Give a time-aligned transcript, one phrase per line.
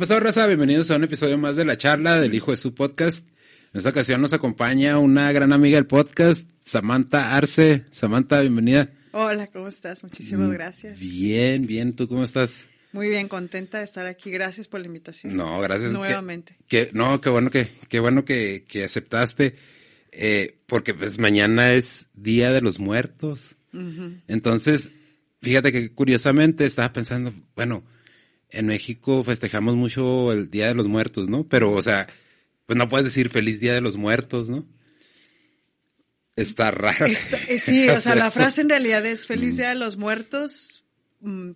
[0.00, 0.46] Hey, ¿qué pasó, raza?
[0.46, 3.26] Bienvenidos a un episodio más de la charla del hijo de su podcast.
[3.74, 7.84] En esta ocasión nos acompaña una gran amiga del podcast, Samantha Arce.
[7.90, 8.90] Samantha, bienvenida.
[9.12, 10.02] Hola, ¿cómo estás?
[10.02, 10.98] Muchísimas Mm, gracias.
[10.98, 11.92] Bien, bien.
[11.94, 12.64] ¿Tú cómo estás?
[12.92, 14.30] Muy bien, contenta de estar aquí.
[14.30, 15.36] Gracias por la invitación.
[15.36, 15.92] No, gracias.
[15.92, 16.56] Nuevamente.
[16.66, 19.56] Que, que- no, qué bueno que, qué bueno que, que aceptaste.
[20.12, 23.56] eh, porque pues mañana es Día de los Muertos.
[24.28, 24.90] Entonces,
[25.42, 27.84] fíjate que curiosamente estaba pensando, bueno,
[28.52, 31.44] en México festejamos mucho el Día de los Muertos, ¿no?
[31.48, 32.06] Pero, o sea,
[32.66, 34.66] pues no puedes decir feliz Día de los Muertos, ¿no?
[36.36, 37.06] Está raro.
[37.06, 40.84] Eh, sí, o sea, la frase en realidad es Feliz Día de los Muertos.
[41.20, 41.50] Mm,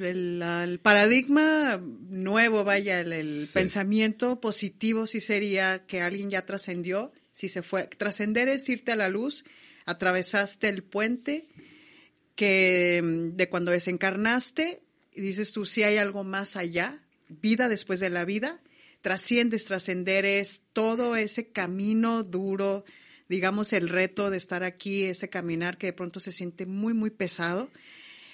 [0.00, 3.52] El, paradigma nuevo, vaya, el, el Sí.
[3.54, 7.86] pensamiento positivo sí sería que alguien ya trascendió, si se fue.
[7.86, 9.44] Trascender es irte a la luz,
[9.84, 11.48] atravesaste el puente
[12.34, 14.80] que mm, de cuando desencarnaste
[15.14, 18.60] y dices tú si hay algo más allá, vida después de la vida,
[19.00, 22.84] trasciendes, trascender es todo ese camino duro,
[23.28, 27.10] digamos el reto de estar aquí, ese caminar que de pronto se siente muy muy
[27.10, 27.70] pesado.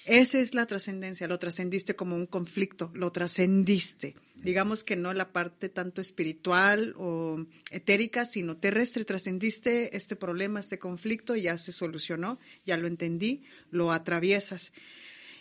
[0.05, 4.15] Esa es la trascendencia, lo trascendiste como un conflicto, lo trascendiste.
[4.35, 10.79] Digamos que no la parte tanto espiritual o etérica, sino terrestre, trascendiste este problema, este
[10.79, 14.73] conflicto, ya se solucionó, ya lo entendí, lo atraviesas.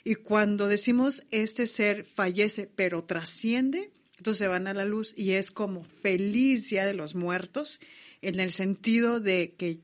[0.04, 5.32] Y cuando decimos este ser fallece pero trasciende, entonces se van a la luz y
[5.32, 7.80] es como feliz día de los muertos,
[8.22, 9.80] en el sentido de que,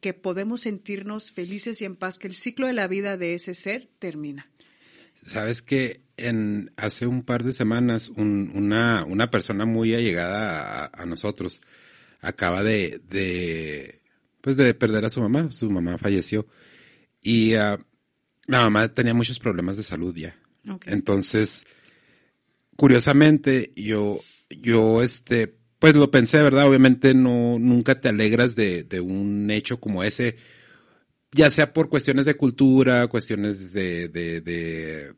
[0.00, 3.54] que podemos sentirnos felices y en paz, que el ciclo de la vida de ese
[3.54, 4.50] ser termina.
[5.22, 11.02] Sabes que en hace un par de semanas un- una, una persona muy allegada a,
[11.02, 11.60] a nosotros
[12.20, 14.00] acaba de, de
[14.40, 15.50] pues de perder a su mamá.
[15.52, 16.46] Su mamá falleció
[17.22, 17.78] y ah,
[18.48, 20.36] la mamá tenía muchos problemas de salud ya.
[20.86, 21.66] Entonces,
[22.76, 24.20] curiosamente, yo,
[24.50, 26.66] yo, este, pues lo pensé, ¿verdad?
[26.66, 30.36] Obviamente no, nunca te alegras de, de un hecho como ese,
[31.32, 35.14] ya sea por cuestiones de cultura, cuestiones de, de, de,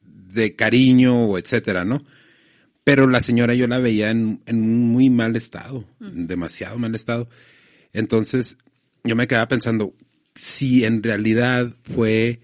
[0.00, 2.04] de cariño o etcétera, ¿no?
[2.82, 7.28] Pero la señora yo la veía en, en un muy mal estado, demasiado mal estado.
[7.92, 8.58] Entonces,
[9.04, 9.94] yo me quedaba pensando,
[10.34, 12.40] si en realidad fue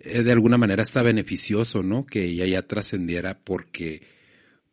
[0.00, 2.06] eh, de alguna manera hasta beneficioso, ¿no?
[2.06, 4.02] Que ella ya trascendiera porque,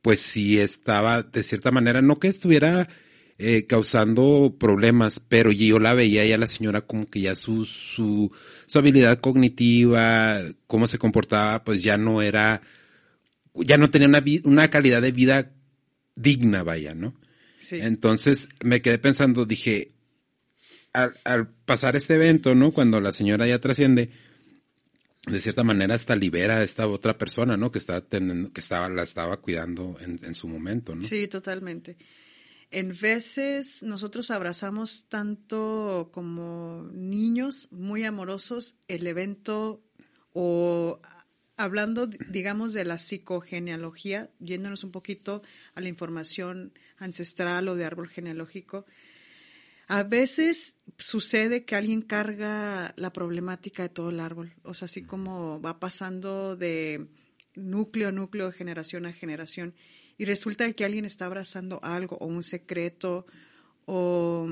[0.02, 2.88] pues sí estaba, de cierta manera, no que estuviera
[3.40, 8.32] eh, causando problemas, pero yo la veía ya la señora como que ya su, su,
[8.68, 12.62] su habilidad cognitiva, cómo se comportaba, pues ya no era,
[13.56, 15.52] ya no tenía una, una calidad de vida
[16.16, 17.16] digna, vaya, ¿no?
[17.60, 17.80] Sí.
[17.82, 19.93] Entonces me quedé pensando, dije,
[20.94, 22.72] al, al pasar este evento, ¿no?
[22.72, 24.10] Cuando la señora ya trasciende,
[25.26, 27.72] de cierta manera hasta libera a esta otra persona, ¿no?
[27.72, 31.02] Que estaba teniendo, que estaba, la estaba cuidando en, en su momento, ¿no?
[31.02, 31.98] Sí, totalmente.
[32.72, 39.84] En veces nosotros abrazamos tanto como niños muy amorosos el evento
[40.34, 41.00] o
[41.56, 45.44] hablando, digamos, de la psicogenealogía, yéndonos un poquito
[45.76, 48.86] a la información ancestral o de árbol genealógico.
[49.88, 55.04] A veces sucede que alguien carga la problemática de todo el árbol, o sea, así
[55.04, 57.08] como va pasando de
[57.56, 59.76] núcleo a núcleo, de generación a generación,
[60.18, 63.26] y resulta que alguien está abrazando algo o un secreto,
[63.86, 64.48] o,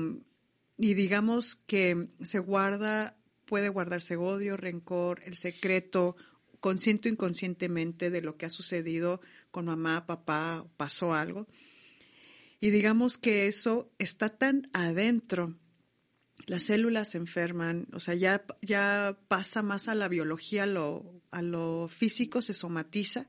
[0.76, 3.16] y digamos que se guarda,
[3.46, 6.16] puede guardarse odio, rencor, el secreto,
[6.60, 9.20] consciente o inconscientemente de lo que ha sucedido
[9.50, 11.48] con mamá, papá, pasó algo.
[12.62, 15.58] Y digamos que eso está tan adentro,
[16.46, 21.20] las células se enferman, o sea, ya, ya pasa más a la biología, a lo,
[21.32, 23.26] a lo físico, se somatiza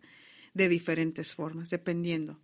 [0.54, 2.40] de diferentes formas, dependiendo.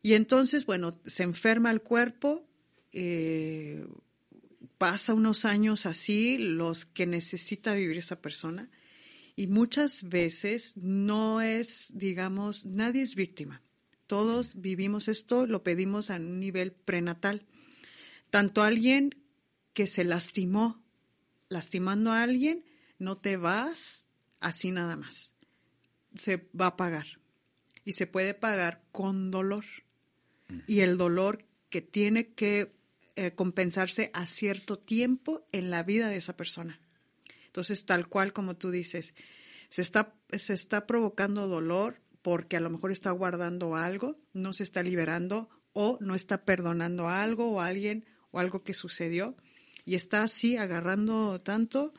[0.00, 2.46] Y entonces, bueno, se enferma el cuerpo,
[2.92, 3.84] eh,
[4.78, 8.70] pasa unos años así, los que necesita vivir esa persona,
[9.34, 13.63] y muchas veces no es, digamos, nadie es víctima.
[14.06, 17.46] Todos vivimos esto, lo pedimos a un nivel prenatal.
[18.30, 19.14] Tanto alguien
[19.72, 20.82] que se lastimó,
[21.48, 22.64] lastimando a alguien,
[22.98, 24.06] no te vas
[24.40, 25.32] así nada más.
[26.14, 27.06] Se va a pagar.
[27.84, 29.64] Y se puede pagar con dolor.
[30.66, 31.38] Y el dolor
[31.70, 32.74] que tiene que
[33.16, 36.80] eh, compensarse a cierto tiempo en la vida de esa persona.
[37.46, 39.14] Entonces, tal cual como tú dices,
[39.70, 44.62] se está, se está provocando dolor porque a lo mejor está guardando algo, no se
[44.62, 49.36] está liberando o no está perdonando algo o alguien o algo que sucedió.
[49.84, 51.92] Y está así agarrando tanto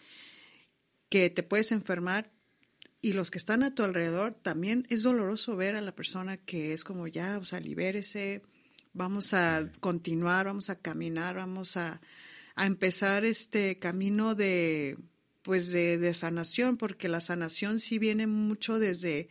[1.10, 2.32] que te puedes enfermar
[3.04, 6.74] y los que están a tu alrededor, también es doloroso ver a la persona que
[6.74, 8.42] es como ya, o sea, libérese,
[8.94, 12.02] vamos a continuar, vamos a caminar, vamos a,
[12.56, 14.98] a empezar este camino de,
[15.44, 19.30] pues de, de, sanación, porque la sanación sí viene mucho desde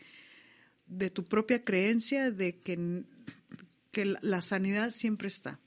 [0.86, 3.04] de tu propia creencia de que,
[3.90, 5.60] que la sanidad siempre está,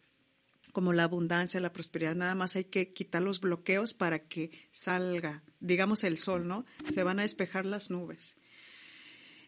[0.72, 5.44] como la abundancia, la prosperidad, nada más hay que quitar los bloqueos para que salga,
[5.60, 6.66] digamos el sol, ¿no?
[6.94, 8.38] Se van a despejar las nubes.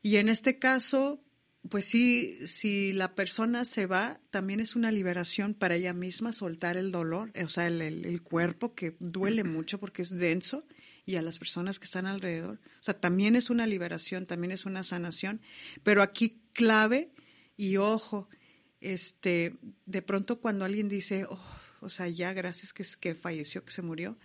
[0.01, 1.21] Y en este caso,
[1.69, 6.77] pues sí, si la persona se va, también es una liberación para ella misma soltar
[6.77, 10.65] el dolor, o sea, el, el, el, cuerpo que duele mucho porque es denso
[11.09, 12.59] y a las personas que están alrededor.
[12.79, 15.41] O sea, también es una liberación, también es una sanación,
[15.83, 17.11] pero aquí clave
[17.57, 18.29] y ojo,
[18.81, 21.39] este, de pronto cuando alguien dice, oh,
[21.81, 24.17] o sea, ya gracias que, que falleció, que se murió,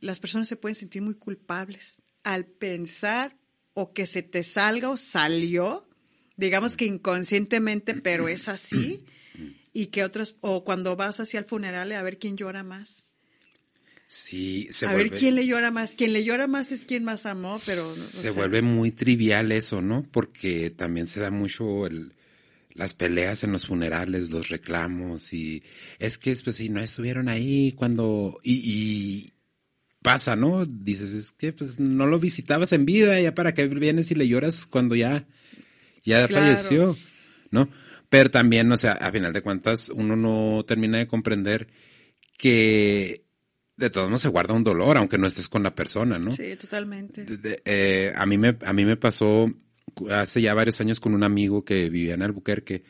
[0.00, 3.36] las personas se pueden sentir muy culpables al pensar
[3.74, 5.86] o que se te salga o salió
[6.40, 9.04] digamos que inconscientemente, pero es así,
[9.74, 13.09] y que otros, o cuando vas hacia el funeral a ver quién llora más.
[14.12, 15.94] Sí, se a vuelve, ver quién le llora más.
[15.94, 17.80] Quien le llora más es quien más amó, pero...
[17.80, 20.02] Se sea, vuelve muy trivial eso, ¿no?
[20.02, 22.16] Porque también se da mucho el,
[22.72, 25.62] las peleas en los funerales, los reclamos y
[26.00, 28.40] es que pues si no estuvieron ahí cuando...
[28.42, 29.32] y, y
[30.02, 30.66] pasa, ¿no?
[30.66, 34.26] Dices, es que pues no lo visitabas en vida, ya para qué vienes y le
[34.26, 35.28] lloras cuando ya
[36.02, 36.46] ya claro.
[36.46, 36.96] falleció,
[37.52, 37.70] ¿no?
[38.08, 41.68] Pero también, o sea, a final de cuentas, uno no termina de comprender
[42.36, 43.29] que
[43.80, 46.30] de todos modos se guarda un dolor, aunque no estés con la persona, ¿no?
[46.32, 47.24] Sí, totalmente.
[47.24, 49.50] De, de, eh, a mí me, a mí me pasó
[50.10, 52.84] hace ya varios años con un amigo que vivía en Albuquerque,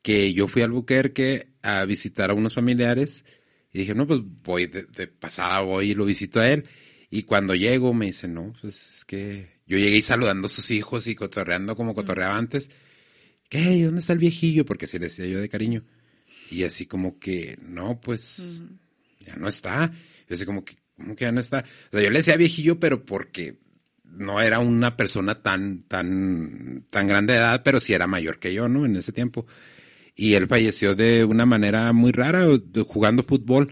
[0.00, 3.24] que yo fui a Albuquerque a visitar a unos familiares
[3.72, 6.64] y dije, no, pues voy de, de pasada, voy y lo visito a él.
[7.10, 11.06] Y cuando llego me dice, no, pues es que yo llegué saludando a sus hijos
[11.08, 12.70] y cotorreando como cotorreaba antes.
[13.48, 13.84] ¿Qué?
[13.84, 14.64] ¿Dónde está el viejillo?
[14.64, 15.84] Porque se le decía yo de cariño.
[16.50, 19.26] Y así como que, no, pues, uh -huh.
[19.26, 19.92] ya no está.
[20.40, 21.64] Yo como que, como que ya no está.
[21.90, 23.58] O sea, yo le decía viejillo, pero porque
[24.04, 28.52] no era una persona tan, tan, tan grande de edad, pero sí era mayor que
[28.52, 28.84] yo, ¿no?
[28.86, 29.46] En ese tiempo.
[30.14, 32.46] Y él falleció de una manera muy rara,
[32.86, 33.70] jugando fútbol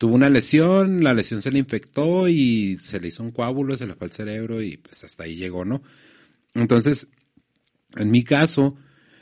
[0.00, 3.86] tuvo una lesión, la lesión se le infectó y se le hizo un coágulo, se
[3.86, 5.82] le fue al cerebro y pues hasta ahí llegó, ¿no?
[6.54, 7.06] Entonces,
[7.96, 8.78] en mi caso,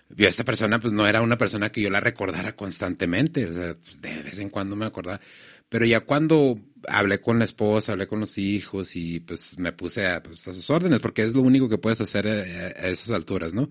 [0.09, 3.75] yo esta persona pues no era una persona que yo la recordara constantemente, o sea,
[3.75, 5.21] pues, de vez en cuando me acordaba,
[5.69, 6.57] pero ya cuando
[6.89, 10.71] hablé con la esposa, hablé con los hijos y pues me puse a, pues, sus
[10.71, 13.71] órdenes, porque es lo único que puedes hacer a, a esas alturas, ¿no?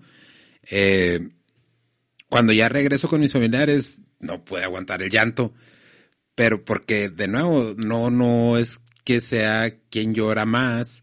[0.70, 1.28] Eh,
[2.28, 5.54] cuando ya regreso con mis familiares, no pude aguantar el llanto
[6.38, 11.02] pero porque de nuevo no no es que sea quien llora más,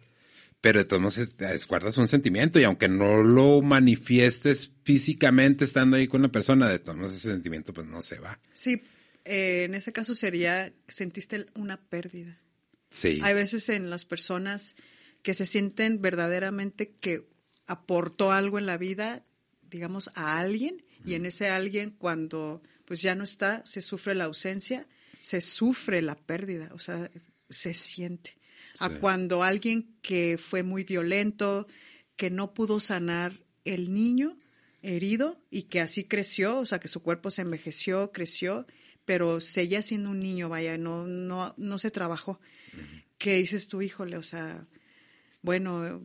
[0.62, 6.08] pero de todos modos guardas un sentimiento y aunque no lo manifiestes físicamente estando ahí
[6.08, 8.40] con la persona, de todos modos ese sentimiento pues no se va.
[8.54, 8.82] Sí,
[9.26, 12.40] eh, en ese caso sería sentiste una pérdida.
[12.90, 13.20] Sí.
[13.24, 14.76] Hay veces en las personas
[15.22, 17.28] que se sienten verdaderamente que
[17.66, 19.26] aportó algo en la vida,
[19.64, 24.26] digamos, a alguien, y en ese alguien cuando pues ya no está, se sufre la
[24.26, 24.88] ausencia,
[25.22, 27.10] se sufre la pérdida, o sea,
[27.50, 28.38] se siente.
[28.74, 28.80] Sí.
[28.80, 31.68] A cuando alguien que fue muy violento,
[32.16, 34.38] que no pudo sanar el niño
[34.84, 38.68] herido y que así creció, o sea, que su cuerpo se envejeció, creció,
[39.06, 42.40] pero seguía siendo un niño, vaya, no, no, no se trabajó.
[42.74, 43.04] Uh -huh.
[43.18, 44.18] ¿Qué dices tú, híjole?
[44.18, 44.68] O sea,
[45.42, 46.02] bueno,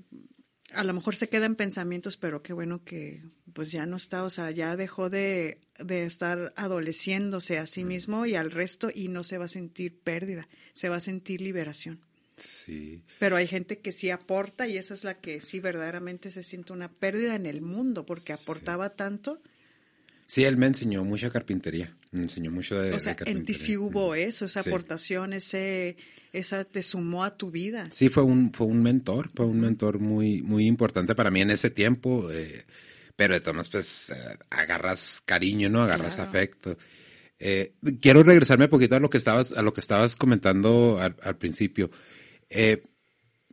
[0.73, 4.31] a lo mejor se quedan pensamientos, pero qué bueno que pues ya no está, o
[4.31, 9.25] sea, ya dejó de, de, estar adoleciéndose a sí mismo y al resto y no
[9.25, 12.01] se va a sentir pérdida, se va a sentir liberación.
[12.37, 13.03] Sí.
[13.19, 16.73] Pero hay gente que sí aporta y esa es la que sí verdaderamente se siente
[16.73, 18.95] una pérdida en el mundo porque aportaba sí.
[18.97, 19.43] tanto.
[20.31, 23.41] Sí, él me enseñó mucha carpintería, me enseñó mucho de, o sea, de carpintería.
[23.41, 24.69] en ti sí hubo eso, esa sí.
[24.69, 25.97] aportación, ese
[26.33, 27.89] esa te sumó a tu vida.
[27.91, 31.51] Sí, fue un, fue un mentor, fue un mentor muy, muy importante para mí en
[31.51, 32.63] ese tiempo, eh,
[33.17, 35.83] pero de todas pues eh, agarras cariño, ¿no?
[35.83, 36.31] Agarras claro.
[36.31, 36.79] afecto.
[37.41, 41.17] Eh, quiero regresarme un poquito a lo que estabas, a lo que estabas comentando al,
[41.25, 41.91] al principio.
[42.51, 42.85] Eh,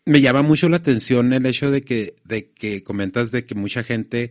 [0.06, 3.82] me llama mucho la atención el hecho de que, de que comentas de que mucha
[3.82, 4.30] gente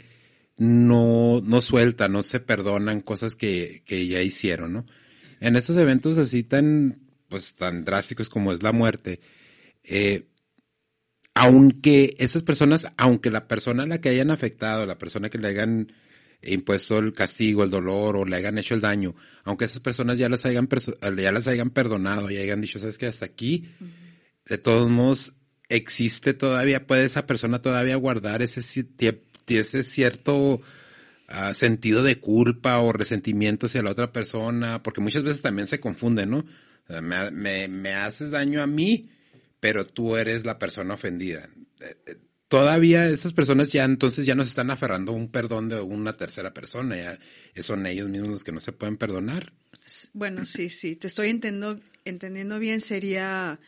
[0.56, 4.86] no, no suelta, no se perdonan cosas que, que ya hicieron, ¿no?
[5.40, 9.20] En estos eventos así tan, pues tan drásticos como es la muerte,
[9.84, 10.28] eh,
[11.34, 15.48] aunque esas personas, aunque la persona a la que hayan afectado, la persona que le
[15.48, 15.92] hayan
[16.42, 20.30] impuesto el castigo, el dolor o le hayan hecho el daño, aunque esas personas ya
[20.30, 20.68] las hayan,
[21.18, 23.90] ya las hayan perdonado y hayan dicho, sabes que hasta aquí, uh -huh.
[24.46, 25.34] de todos modos,
[25.68, 28.62] existe todavía, puede esa persona todavía guardar ese,
[29.48, 30.60] ese cierto
[31.28, 35.80] ah, sentido de culpa o resentimiento hacia la otra persona, porque muchas veces también se
[35.80, 36.44] confunde, ¿no?
[36.88, 39.10] me, me, me, haces daño a mí,
[39.60, 41.48] pero tú eres la persona ofendida.
[41.80, 42.16] Eh, eh,
[42.48, 46.16] todavía esas personas ya entonces ya no se están aferrando a un perdón de una
[46.16, 47.18] tercera persona, ya
[47.62, 49.52] son ellos mismos los que no se pueden perdonar.
[50.12, 53.58] Bueno, sí, sí, te estoy entendiendo, entendiendo bien, sería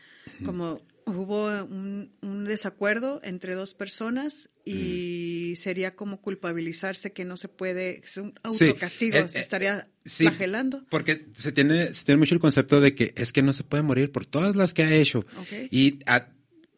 [0.45, 0.81] como
[1.15, 8.17] hubo un, desacuerdo entre dos personas y sería como culpabilizarse que no se puede, es
[8.17, 10.85] un autocastigo, eh, se estaría sí, flagelando.
[10.89, 13.83] Porque se tiene, se tiene mucho el concepto de que es que no se puede
[13.83, 15.25] morir por todas las que ha hecho.
[15.71, 15.99] Y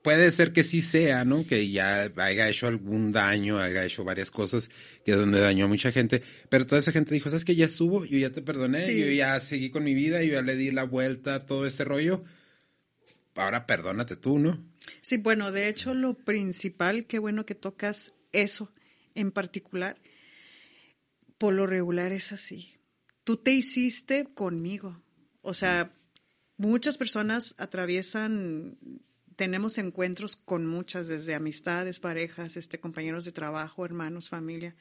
[0.02, 1.46] puede ser que sí sea, ¿no?
[1.46, 4.70] Que ya haya hecho algún daño, haya hecho varias cosas
[5.06, 8.06] que donde dañó a mucha gente, pero toda esa gente dijo, ¿sabes que ya estuvo?
[8.06, 10.84] Yo ya te perdoné, yo ya seguí con mi vida, yo ya le di la
[10.84, 12.24] vuelta a todo este rollo
[13.36, 14.64] ahora perdónate tú, ¿no?
[15.02, 18.72] Sí, bueno, de hecho lo principal, qué bueno que tocas eso
[19.16, 20.02] en particular,
[21.38, 22.76] por lo regular es así.
[23.24, 25.02] Tú te hiciste conmigo.
[25.42, 25.94] O sea,
[26.58, 28.78] muchas personas atraviesan,
[29.36, 34.76] tenemos encuentros con muchas, desde amistades, parejas, este, compañeros de trabajo, hermanos, familia.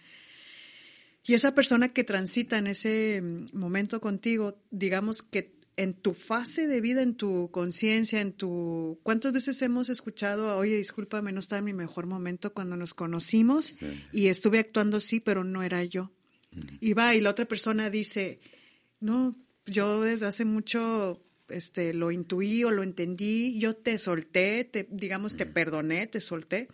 [1.24, 6.82] Y esa persona que transita en ese momento contigo, digamos que en tu fase de
[6.82, 9.00] vida, en tu conciencia, en tu...
[9.02, 13.78] ¿Cuántas veces hemos escuchado, oye, discúlpame, no estaba en mi mejor momento cuando nos conocimos
[14.12, 16.12] y estuve actuando así, pero no era yo?
[16.80, 18.40] Y va, y la otra persona dice,
[19.00, 24.86] no, yo desde hace mucho este, lo intuí o lo entendí, yo te solté, te,
[24.90, 26.68] digamos, te perdoné, te solté,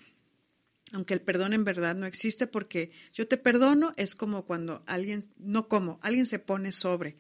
[0.91, 5.25] aunque el perdón en verdad no existe porque yo te perdono es como cuando alguien,
[5.39, 7.17] no como, alguien se pone sobre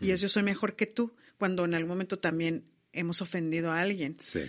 [0.00, 3.80] y es yo soy mejor que tú cuando en algún momento también hemos ofendido a
[3.80, 4.18] alguien.
[4.20, 4.42] Sí.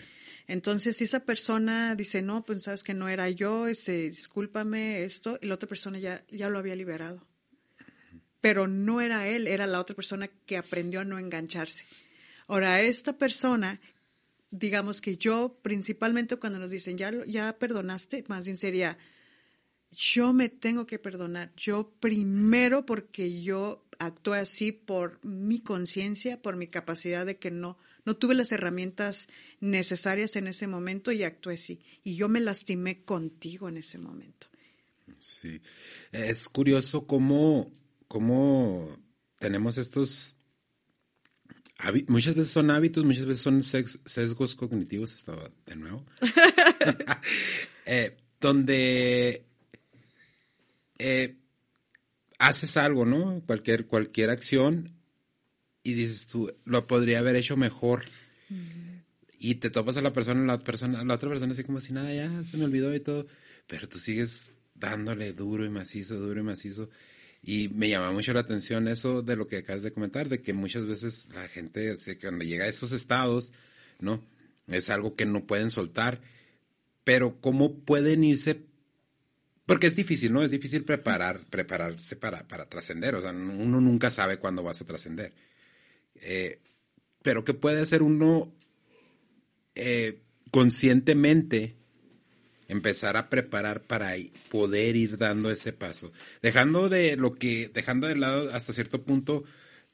[0.48, 5.40] Entonces, si esa persona dice, no, pues sabes que no era yo, este, discúlpame esto,
[5.42, 7.26] y la otra persona ya, ya lo había liberado.
[8.42, 11.86] Pero no era él, era la otra persona que aprendió a no engancharse.
[12.48, 13.80] Ahora, esta persona,
[14.50, 18.98] digamos que yo, principalmente cuando nos dicen, ya, ya perdonaste, más bien sería,
[19.92, 26.56] yo me tengo que perdonar, yo primero porque yo actué así por mi conciencia, por
[26.56, 29.28] mi capacidad de que no, no tuve las herramientas
[29.60, 31.80] necesarias en ese momento y actué así.
[32.04, 34.48] Y yo me lastimé contigo en ese momento.
[35.20, 35.62] Sí,
[36.12, 37.72] es curioso cómo,
[38.08, 38.98] cómo
[39.38, 40.36] tenemos estos,
[42.08, 46.06] muchas veces son hábitos, muchas veces son sesgos cognitivos, estaba de nuevo,
[47.86, 49.51] eh, donde
[51.02, 51.38] eh,
[52.40, 53.42] haces algo, ¿no?
[53.46, 54.92] Cualquier, cualquier acción
[55.84, 58.06] y dices tú, lo podría haber hecho mejor.
[59.40, 62.14] Y te topas a la persona, la persona, la otra persona así como si nada,
[62.14, 63.28] ya se me olvidó y todo.
[63.68, 66.90] Pero tú sigues dándole duro y macizo, duro y macizo.
[67.42, 70.54] Y me llama mucho la atención eso de lo que acabas de comentar, de que
[70.54, 73.52] muchas veces la gente, cuando llega a esos estados,
[74.00, 74.24] ¿no?
[74.68, 76.22] Es algo que no pueden soltar.
[77.04, 78.64] Pero cómo pueden irse
[79.72, 80.44] porque es difícil, ¿no?
[80.44, 83.16] Es difícil preparar, prepararse para, para trascender.
[83.16, 85.32] O sea, uno nunca sabe cuándo vas a trascender.
[86.16, 86.60] Eh,
[87.22, 88.54] pero ¿qué puede hacer uno
[89.76, 90.20] eh,
[90.52, 91.78] conscientemente
[92.68, 94.16] empezar a preparar para
[94.50, 96.12] poder ir dando ese paso?
[96.42, 99.46] Dejando de lo que, dejando de lado hasta cierto punto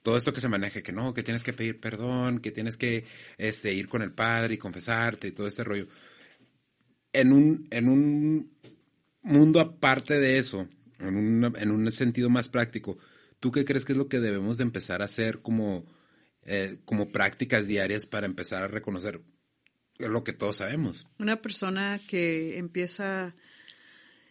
[0.01, 3.05] todo esto que se maneja, que no, que tienes que pedir perdón, que tienes que
[3.37, 5.87] este, ir con el padre y confesarte y todo este rollo.
[7.13, 8.57] En un, en un
[9.27, 10.67] mundo aparte de eso,
[10.99, 12.97] en, en, un sentido más práctico,
[13.39, 15.85] ¿tú qué crees que es lo que debemos de empezar a hacer como,
[16.43, 19.21] eh, como prácticas diarias para empezar a reconocer
[19.99, 21.07] lo que todos sabemos?
[21.19, 23.35] Una persona que empieza,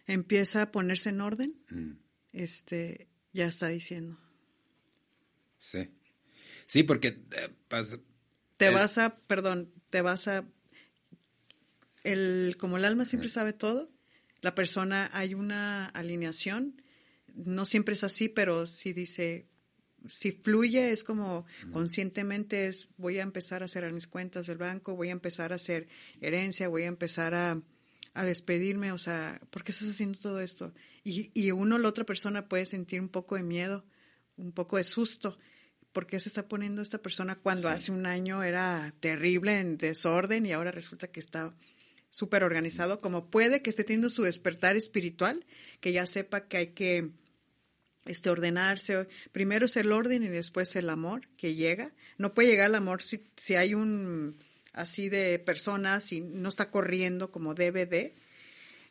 [0.05, 1.91] empieza a ponerse en orden, mm.
[2.33, 4.19] este, ya está diciendo.
[5.57, 5.89] Sí.
[6.65, 7.49] Sí, porque eh,
[8.57, 10.45] te vas a, perdón, te vas a
[12.03, 13.89] el como el alma siempre sabe todo,
[14.41, 16.81] la persona, hay una alineación,
[17.33, 19.47] no siempre es así, pero si dice,
[20.07, 24.95] si fluye, es como conscientemente es, voy a empezar a hacer mis cuentas del banco,
[24.95, 25.87] voy a empezar a hacer
[26.21, 27.61] herencia, voy a empezar a,
[28.13, 30.73] a despedirme, o sea, ¿por qué estás haciendo todo esto?
[31.03, 33.85] Y, y uno, la otra persona puede sentir un poco de miedo,
[34.37, 35.37] un poco de susto.
[35.91, 40.45] ¿Por qué se está poniendo esta persona cuando hace un año era terrible en desorden
[40.45, 41.55] y ahora resulta que está
[42.17, 45.45] súper organizado, como puede que esté teniendo su despertar espiritual,
[45.79, 47.11] que ya sepa que hay que
[48.05, 49.07] este, ordenarse.
[49.31, 51.93] Primero es el orden y después el amor que llega.
[52.17, 54.35] No puede llegar al amor si, si hay un
[54.73, 58.15] así de personas y no está corriendo como debe de.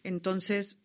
[0.05, 0.79] Entonces,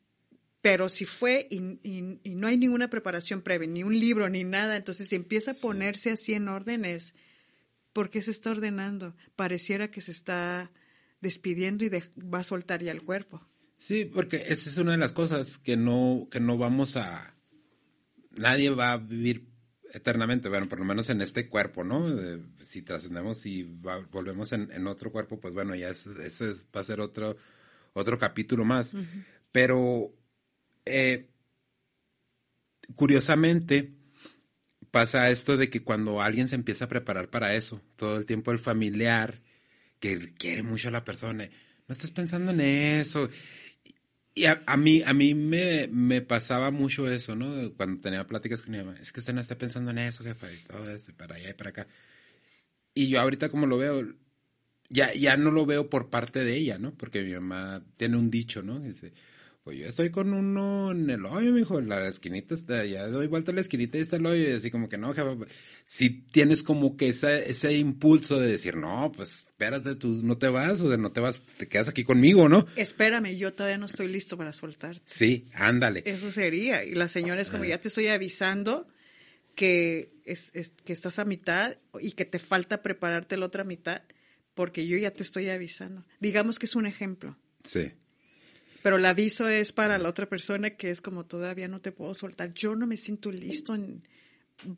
[0.63, 5.09] pero si fue y, no hay ninguna preparación previa, ni un libro, ni nada, entonces
[5.09, 7.13] si empieza a ponerse así en órdenes,
[7.93, 9.15] ¿por qué se está ordenando?
[9.35, 10.71] Pareciera que se está
[11.21, 13.47] despidiendo y va a soltar ya el cuerpo.
[13.77, 17.35] Sí, porque esa es una de las cosas que no, que no vamos a...
[18.31, 19.47] Nadie va a vivir
[19.93, 22.05] eternamente, bueno, por lo menos en este cuerpo, ¿no?
[22.61, 26.09] si trascendemos y volvemos en, otro cuerpo, pues bueno, ya ese,
[26.75, 27.35] va a ser otro,
[27.93, 28.93] otro capítulo más.
[29.51, 30.13] Pero,
[30.85, 31.29] eh,
[32.95, 33.91] curiosamente,
[34.91, 38.51] pasa esto de que cuando alguien se empieza a preparar para eso, todo el tiempo
[38.51, 39.41] el familiar,
[40.01, 43.29] que quiere mucho a la persona, no estás pensando en eso.
[44.33, 47.73] Y a, mí, a mí me, me, pasaba mucho eso, ¿no?
[47.73, 50.51] Cuando tenía pláticas con mi mamá, es que usted no está pensando en eso, jefa,
[50.51, 51.87] y todo esto, para allá y para acá.
[52.93, 54.07] Y yo ahorita como lo veo,
[54.89, 56.93] ya, ya no lo veo por parte de ella, ¿no?
[56.95, 58.79] Porque mi mamá tiene un dicho, ¿no?
[58.79, 59.13] Dice,
[59.63, 63.51] pues yo estoy con uno en el hoyo, mijo, la esquinita está, ya doy vuelta
[63.51, 65.35] a la esquinita y está el hoyo, y así como que no, jefa,
[65.85, 70.47] si tienes como que ese, ese impulso de decir, no, pues espérate, tú no te
[70.47, 72.65] vas, o de no te vas, te quedas aquí conmigo, ¿no?
[72.75, 75.03] Espérame, yo todavía no estoy listo para soltarte.
[75.05, 76.01] Sí, ándale.
[76.05, 78.87] Eso sería, y la señora es como, ya te estoy avisando
[79.53, 80.51] que, es,
[80.83, 84.01] que estás a mitad y que te falta prepararte la otra mitad,
[84.55, 86.03] porque yo ya te estoy avisando.
[86.19, 87.37] Digamos que es un ejemplo.
[87.63, 87.91] Sí.
[88.81, 92.13] Pero el aviso es para la otra persona que es como todavía no te puedo
[92.13, 92.53] soltar.
[92.53, 93.77] Yo no me siento listo.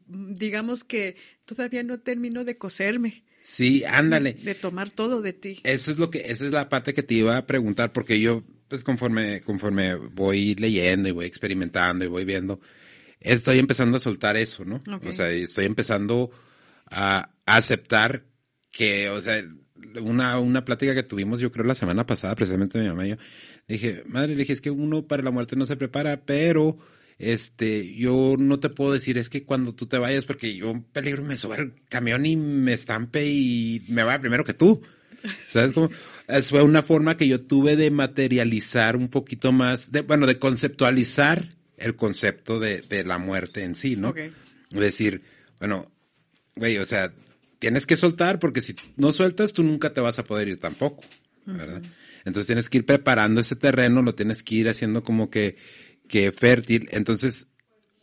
[0.08, 3.24] digamos que todavía no termino de coserme.
[3.42, 4.34] Sí, ándale.
[4.34, 5.60] De tomar todo de ti.
[5.64, 8.44] Eso es lo que, esa es la parte que te iba a preguntar, porque yo,
[8.70, 12.62] pues conforme, conforme voy leyendo y voy experimentando y voy viendo,
[13.20, 14.82] estoy empezando a soltar eso, ¿no?
[15.06, 16.32] O sea, estoy empezando
[16.90, 18.26] a aceptar
[18.72, 19.44] que, o sea,
[20.02, 23.16] una, una plática que tuvimos, yo creo, la semana pasada, precisamente mi mamá y yo,
[23.68, 26.78] dije, madre, le dije, es que uno para la muerte no se prepara, pero
[27.20, 30.84] este, yo no te puedo decir, es que cuando tú te vayas, porque yo un
[30.84, 34.82] peligro me suba al camión y me estampe y me vaya primero que tú.
[35.48, 35.90] ¿Sabes cómo?
[36.44, 41.56] Fue una forma que yo tuve de materializar un poquito más, de, bueno, de conceptualizar
[41.78, 44.14] el concepto de, de la muerte en sí, ¿no?
[44.16, 45.22] Es decir,
[45.60, 45.92] bueno,
[46.56, 47.14] güey, o sea,
[47.64, 51.06] tienes que soltar porque si no sueltas, tú nunca te vas a poder ir tampoco,
[51.46, 51.82] ¿verdad?
[52.26, 55.56] Entonces tienes que ir preparando ese terreno, lo tienes que ir haciendo como que,
[56.10, 56.90] que fértil.
[56.92, 57.48] Entonces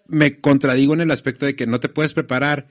[0.07, 2.68] me contradigo en el aspecto de que no te puedes preparar,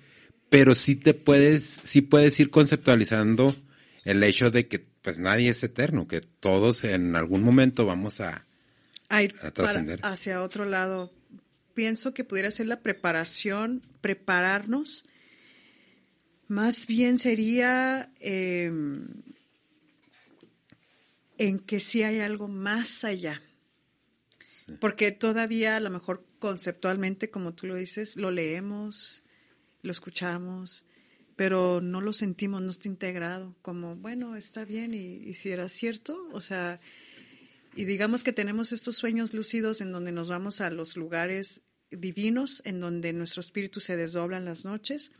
[0.49, 3.56] pero sí te puedes, sí puedes ir conceptualizando
[4.04, 8.47] el hecho de que pues nadie es eterno, que todos en algún momento vamos a,
[9.10, 9.99] a ir trascender.
[10.02, 11.13] Hacia otro lado.
[11.75, 15.06] Pienso que pudiera ser la preparación, prepararnos.
[16.49, 18.71] Más bien sería eh,
[21.38, 23.43] en que sí hay algo más allá.
[24.79, 29.21] Porque todavía a lo mejor conceptualmente, como tú lo dices, lo leemos,
[29.83, 30.85] lo escuchamos,
[31.35, 36.29] pero no lo sentimos, no está integrado, como, bueno, está bien, y, si era cierto,
[36.33, 36.79] o sea,
[37.75, 42.63] y digamos que tenemos estos sueños lúcidos en donde nos vamos a los lugares divinos,
[42.65, 45.12] en donde nuestro espíritu se desdobla en las noches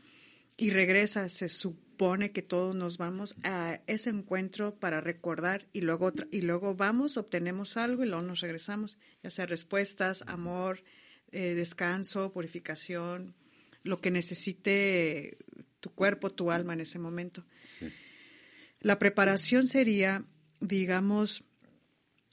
[0.60, 6.12] y regresa, se supone que todos nos vamos a ese encuentro para recordar y luego,
[6.30, 10.84] y luego vamos, obtenemos algo y luego nos regresamos, ya sea respuestas, amor,
[11.32, 13.34] eh, descanso, purificación,
[13.84, 15.38] lo que necesite
[15.80, 17.46] tu cuerpo, tu alma en ese momento.
[18.80, 20.26] La preparación sería,
[20.60, 21.42] digamos,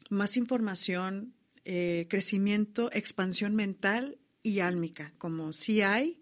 [0.09, 6.19] más información, eh, crecimiento, expansión mental y álmica, como si hay,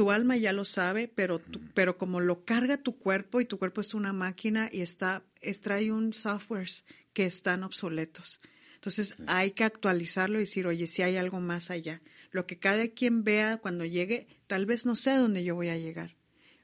[0.00, 1.42] tu alma ya lo sabe, pero,
[1.74, 5.92] pero como lo carga tu cuerpo y tu cuerpo es una máquina y está, extrae
[5.92, 6.70] un software
[7.12, 8.40] que están obsoletos.
[8.76, 12.00] Entonces hay que actualizarlo y decir, oye, si hay algo más allá.
[12.30, 15.68] Lo que cada quien vea cuando llegue, tal vez no sé a dónde yo voy
[15.68, 16.16] a llegar.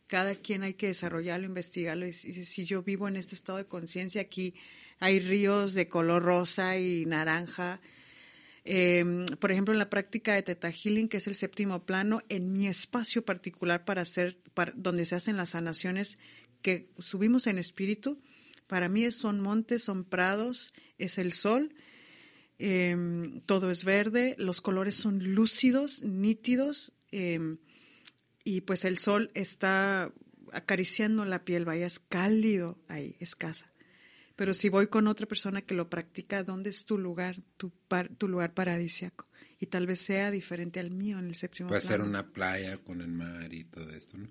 [0.07, 2.07] Cada quien hay que desarrollarlo, investigarlo.
[2.07, 4.55] Y si yo vivo en este estado de conciencia, aquí
[4.99, 7.83] hay ríos de color rosa y naranja,
[8.69, 12.53] Em, por ejemplo, en la práctica de Teta Healing, que es el séptimo plano, en
[12.53, 14.39] mi espacio particular para hacer,
[14.75, 16.19] donde se hacen las sanaciones
[16.63, 18.21] que subimos en espíritu,
[18.67, 21.77] para mí son montes, son prados, es el sol,
[22.59, 27.59] em, todo es verde, los colores son lúcidos, nítidos, em,
[28.43, 30.13] y pues el sol está
[30.53, 33.71] acariciando la piel, vaya, es cálido ahí, es casa.
[34.37, 37.73] Pero si voy con otra persona que lo practica, ¿dónde es tu lugar, tu,
[38.19, 39.25] tu lugar paradisiaco?
[39.59, 43.01] Y tal vez sea diferente al mío en el séptimo Puede ser una playa con
[43.01, 44.29] el mar y todo esto, ¿no?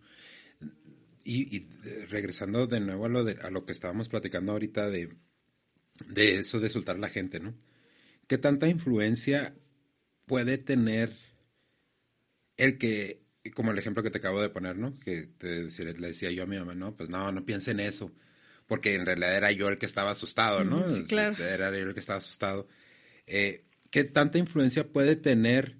[1.25, 1.67] y,
[2.09, 5.17] regresando de nuevo a lo, de, a lo que estábamos platicando ahorita de,
[6.07, 7.55] de eso de soltar la gente, ¿no?
[8.27, 9.55] ¿Qué tanta influencia
[10.25, 11.15] puede tener
[12.57, 13.23] el que,
[13.55, 14.93] como el ejemplo que te acabo de poner, ¿no?
[14.99, 18.13] Que te, le decía yo a mi mamá, no, pues no, no piense en eso,
[18.67, 20.89] porque en realidad era yo el que estaba asustado, ¿no?
[20.89, 21.43] Sí, claro.
[21.43, 22.67] Era yo el que estaba asustado.
[23.27, 25.77] Eh, ¿Qué tanta influencia puede tener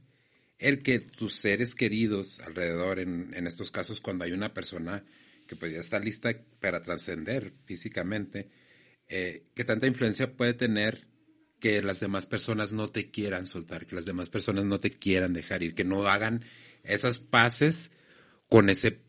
[0.57, 5.03] el que tus seres queridos alrededor, en, en estos casos cuando hay una persona
[5.47, 8.49] que pues ya está lista para trascender físicamente,
[9.07, 11.07] eh, qué tanta influencia puede tener
[11.59, 15.33] que las demás personas no te quieran soltar, que las demás personas no te quieran
[15.33, 16.43] dejar ir, que no hagan
[16.83, 17.91] esas paces
[18.47, 18.99] con ese,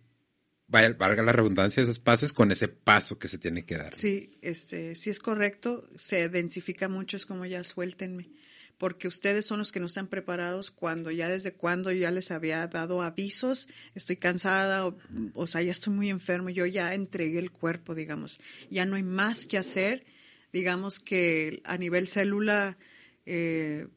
[0.68, 3.94] valga la redundancia, esas paces con ese paso que se tiene que dar.
[3.94, 8.30] Sí, este, sí es correcto, se densifica mucho, es como ya suéltenme
[8.78, 12.66] porque ustedes son los que no están preparados cuando ya desde cuando ya les había
[12.66, 14.94] dado avisos, estoy cansada,
[15.34, 18.38] o, sea, ya estoy muy enfermo, yo ya entregué el cuerpo, digamos,
[18.70, 20.04] ya no hay más que hacer,
[20.52, 22.76] digamos que a nivel célula,
[23.24, 23.88] eh,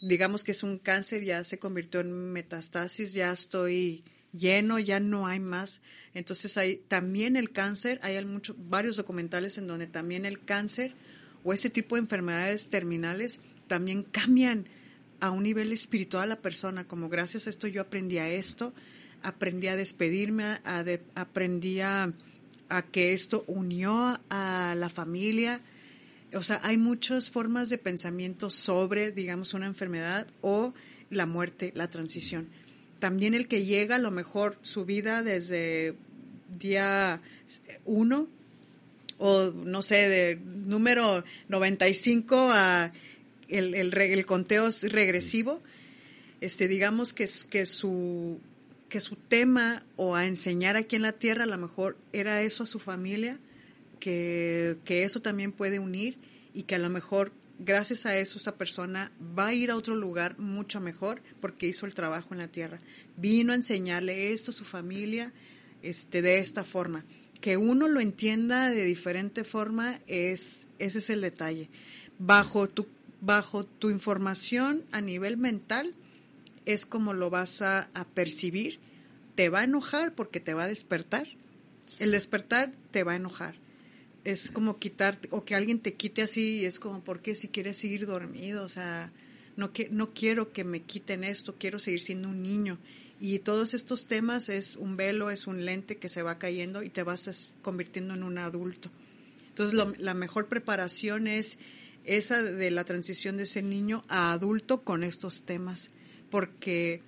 [0.00, 5.26] digamos que es un cáncer, ya se convirtió en metastasis, ya estoy lleno, ya no
[5.26, 5.80] hay más.
[6.14, 10.94] Entonces hay también el cáncer, hay muchos, varios documentales en donde también el cáncer
[11.44, 14.66] o ese tipo de enfermedades terminales también cambian
[15.20, 18.72] a un nivel espiritual a la persona, como gracias a esto yo aprendí a esto,
[19.22, 22.12] aprendí a despedirme, a aprendí a,
[22.92, 25.60] que esto unió a la familia.
[26.34, 30.74] O sea, hay muchas formas de pensamiento sobre, digamos, una enfermedad o
[31.10, 32.48] la muerte, la transición.
[32.98, 35.94] También el que llega a lo mejor su vida desde
[36.58, 37.20] día
[37.84, 38.28] uno
[39.18, 42.92] o no sé, de número 95 a
[43.48, 45.60] el, el, el conteo es regresivo,
[46.40, 48.38] este, digamos que, que, su,
[48.88, 52.62] que su tema o a enseñar aquí en la tierra a lo mejor era eso
[52.62, 53.38] a su familia,
[53.98, 56.16] que, que eso también puede unir
[56.54, 59.94] y que a lo mejor gracias a eso esa persona va a ir a otro
[59.94, 62.80] lugar mucho mejor porque hizo el trabajo en la tierra.
[63.16, 65.32] Vino a enseñarle esto a su familia
[65.82, 67.04] este, de esta forma.
[67.40, 71.68] Que uno lo entienda de diferente forma es, ese es el detalle.
[72.18, 72.86] Bajo tu
[73.20, 75.94] bajo tu información a nivel mental
[76.66, 78.78] es como lo vas a, percibir.
[79.34, 81.28] Te va a enojar porque te va a despertar.
[81.98, 83.54] El despertar te va a enojar.
[84.28, 87.78] Es como quitarte, o que alguien te quite así, es como, ¿por qué si quieres
[87.78, 88.62] seguir dormido?
[88.62, 89.10] O sea,
[89.56, 92.78] no, que, no quiero que me quiten esto, quiero seguir siendo un niño.
[93.20, 96.90] Y todos estos temas es un velo, es un lente que se va cayendo y
[96.90, 98.90] te vas convirtiendo en un adulto.
[99.48, 101.56] Entonces, la mejor preparación es
[102.04, 105.90] esa de la transición de ese niño a adulto con estos temas,
[106.30, 107.00] porque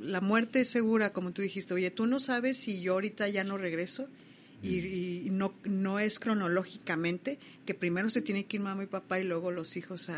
[0.00, 3.44] la muerte es segura, como tú dijiste, oye, tú no sabes si yo ahorita ya
[3.44, 4.08] no regreso
[4.62, 9.24] y, no, no es cronológicamente que primero se tiene que ir mamá y papá y
[9.24, 10.08] luego los hijos.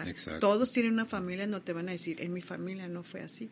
[0.40, 3.48] todos tienen una familia, no te van a decir, en mi familia no fue así.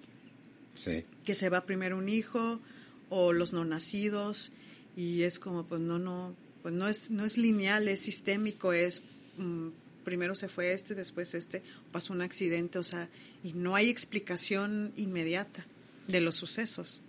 [0.74, 1.04] Sí.
[1.24, 2.60] Que se va primero un hijo
[3.08, 4.52] o los no nacidos
[4.96, 9.02] y es como, pues no, no, pues no es, no es lineal, es sistémico, es
[9.36, 9.68] mm,
[10.04, 13.08] primero se fue este, después este, pasó un accidente, o sea,
[13.42, 15.66] y no hay explicación inmediata
[16.06, 17.00] de los sucesos.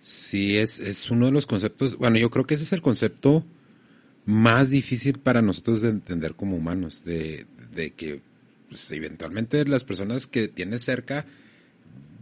[0.00, 3.44] Sí, es, es uno de los conceptos, bueno, yo creo que ese es el concepto
[4.24, 8.20] más difícil para nosotros de entender como humanos, de, de que
[8.68, 11.26] pues, eventualmente las personas que tienes cerca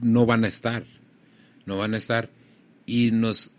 [0.01, 0.87] no van a estar,
[1.65, 2.31] no van a estar.
[2.87, 3.53] Y nos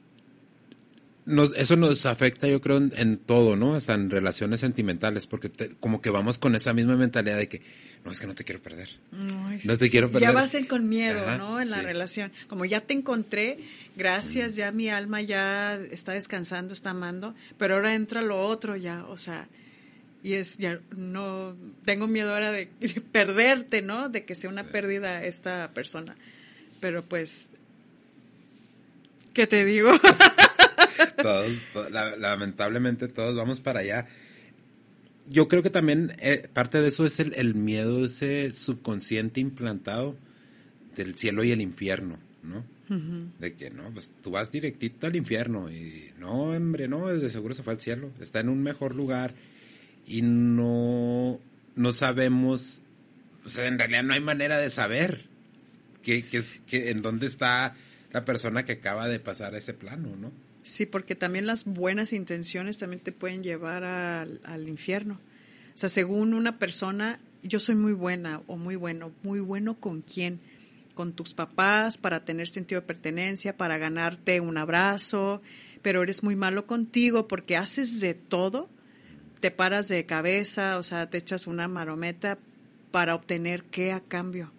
[1.56, 3.76] eso nos afecta, yo creo, en, todo, ¿no?
[3.76, 7.62] Hasta en relaciones sentimentales, porque como que vamos con esa misma mentalidad de que,
[8.06, 8.90] no, es que no te quiero perder.
[9.12, 10.30] No, te quiero perder.
[10.30, 11.60] Ya vas con miedo, ¿no?
[11.60, 12.32] En la relación.
[12.48, 13.60] Como ya te encontré,
[13.96, 19.06] gracias, ya mi alma ya está descansando, está amando, pero ahora entra lo otro ya,
[19.06, 19.48] o sea,
[20.24, 22.68] y es ya no tengo miedo ahora de,
[23.12, 24.10] perderte, ¿no?
[24.10, 26.16] De que sea una pérdida esta persona.
[26.80, 27.48] Pero pues
[29.34, 29.92] ¿qué te digo?
[31.22, 31.52] todos,
[32.18, 34.08] lamentablemente todos vamos para allá.
[35.30, 40.16] Yo creo que también eh, parte de eso es el, miedo, ese subconsciente implantado
[40.96, 42.64] del cielo y el infierno, ¿no?
[43.40, 47.54] De que no, pues tú vas directito al infierno y no, hombre, no, de seguro
[47.54, 49.34] se fue al cielo, está en un mejor lugar
[50.08, 51.38] y no,
[51.76, 52.82] no sabemos,
[53.44, 55.26] o sea, en realidad no hay manera de saber
[56.02, 56.24] que,
[56.66, 57.76] que, en dónde está
[58.14, 60.32] la persona que acaba de pasar a ese plano, ¿no?
[60.68, 65.14] Sí, porque también las buenas intenciones también te pueden llevar al, infierno.
[65.74, 69.14] O sea, según una persona, yo soy muy buena o muy bueno.
[69.24, 70.42] ¿Muy bueno con quién?
[70.94, 75.42] Con tus papás, para tener sentido de pertenencia, para ganarte un abrazo,
[75.82, 78.70] pero eres muy malo contigo porque haces de todo,
[79.40, 82.40] te paras de cabeza, o sea, te echas una marometa
[82.92, 84.52] para obtener qué a cambio.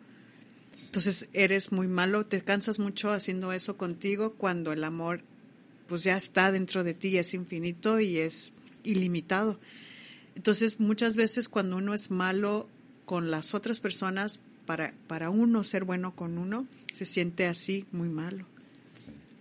[0.86, 5.20] Entonces eres muy malo, te cansas mucho haciendo eso contigo cuando el amor
[5.88, 8.52] pues ya está dentro de ti, es infinito y es
[8.84, 9.58] ilimitado.
[10.36, 12.68] Entonces muchas veces cuando uno es malo
[13.06, 18.10] con las otras personas, para, para uno ser bueno con uno, se siente así muy
[18.10, 18.46] malo.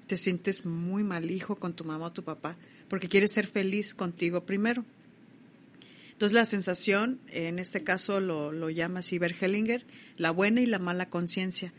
[0.08, 2.56] Te sientes muy mal hijo con tu mamá o tu papá,
[2.88, 4.86] porque quieres ser feliz contigo primero.
[6.14, 10.80] Entonces la sensación, en este caso lo, lo llama Sieber Hellinger, la buena y la
[10.80, 11.74] mala conciencia.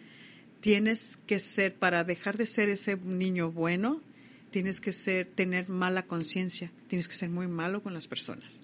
[0.60, 4.00] Tienes que ser, para dejar de ser ese niño bueno,
[4.50, 8.60] tienes que ser, tener mala conciencia, tienes que ser muy malo con las personas.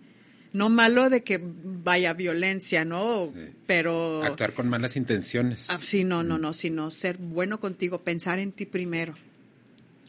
[0.53, 3.33] No malo de que vaya violencia, ¿no?
[3.67, 4.23] Pero...
[4.23, 5.67] Actuar con malas intenciones.
[5.69, 9.15] Ah, sí, no, no, no, sino ser bueno contigo, pensar en ti primero.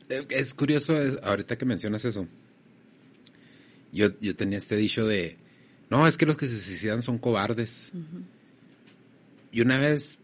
[0.10, 2.28] Eh, es curioso ahorita que mencionas eso.
[3.92, 5.38] Yo, yo tenía este dicho de,
[5.90, 7.92] no, es que los que se suicidan son cobardes.
[9.52, 10.20] Y una vez,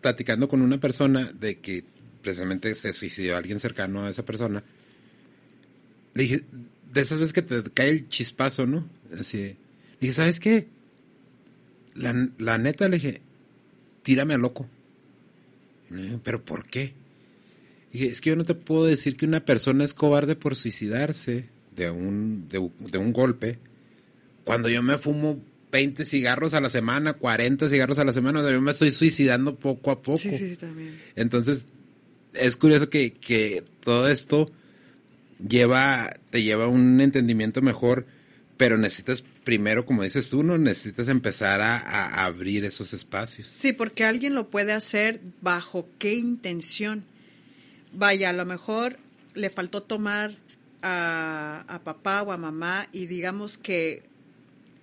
[0.00, 1.84] platicando con una persona de que
[2.22, 4.62] precisamente se suicidó alguien cercano a esa persona,
[6.18, 6.44] le dije,
[6.92, 8.88] de esas veces que te cae el chispazo, ¿no?
[9.16, 9.56] Así, le
[10.00, 10.66] dije, ¿sabes qué?
[11.94, 13.22] La, la neta, le dije,
[14.02, 14.68] tírame a loco.
[16.24, 16.92] ¿Pero por qué?
[17.92, 21.46] dije, es que yo no te puedo decir que una persona es cobarde por suicidarse
[21.76, 23.60] de un, de un golpe
[24.42, 28.60] cuando yo me fumo 20 cigarros a la semana, 40 cigarros a la semana, yo
[28.60, 30.18] me estoy suicidando poco a poco.
[30.18, 30.98] Sí, sí, también.
[31.14, 31.66] Entonces,
[32.32, 34.50] es curioso que, que todo esto
[35.46, 38.06] lleva, te lleva a un entendimiento mejor,
[38.56, 40.58] pero necesitas primero, como dices tú, ¿no?
[40.58, 43.46] Necesitas empezar a, abrir esos espacios.
[43.46, 47.04] Sí, porque alguien lo puede hacer bajo qué intención.
[47.92, 48.98] Vaya, a lo mejor
[49.34, 50.36] le faltó tomar
[50.82, 54.02] a, a papá o a mamá y digamos que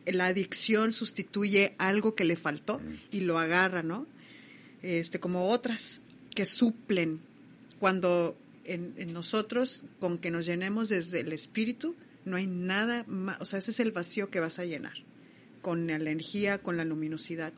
[0.05, 4.07] la adicción sustituye algo que le faltó y lo agarra, ¿no?
[4.81, 5.99] Este, como otras
[6.33, 7.19] que suplen
[7.79, 13.45] cuando en, nosotros, con que nos llenemos desde el espíritu, no hay nada más, o
[13.45, 14.93] sea, ese es el vacío que vas a llenar,
[15.61, 17.53] con la energía, con la luminosidad.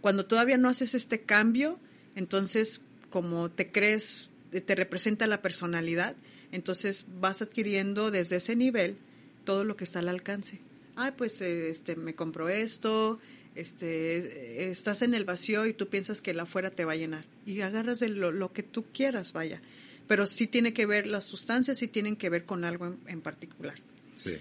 [0.00, 1.78] Cuando todavía no haces este cambio,
[2.16, 6.16] entonces, como te crees, te representa la personalidad,
[6.52, 8.96] entonces vas adquiriendo desde ese nivel
[9.44, 10.60] todo lo que está al alcance
[11.00, 13.18] ay, pues este, me compro esto,
[13.54, 17.24] este, estás en el vacío y tú piensas que el afuera te va a llenar.
[17.46, 19.60] Y agarras de lo, que tú quieras, vaya.
[20.06, 23.74] Pero sí tiene que ver, las sustancias sí tienen que ver con algo en, particular.
[24.14, 24.36] Sí.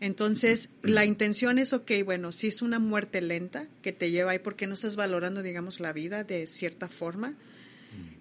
[0.00, 4.38] Entonces, la intención es, ok, bueno, si es una muerte lenta que te lleva ahí
[4.38, 7.34] porque no estás valorando, digamos, la vida de cierta forma,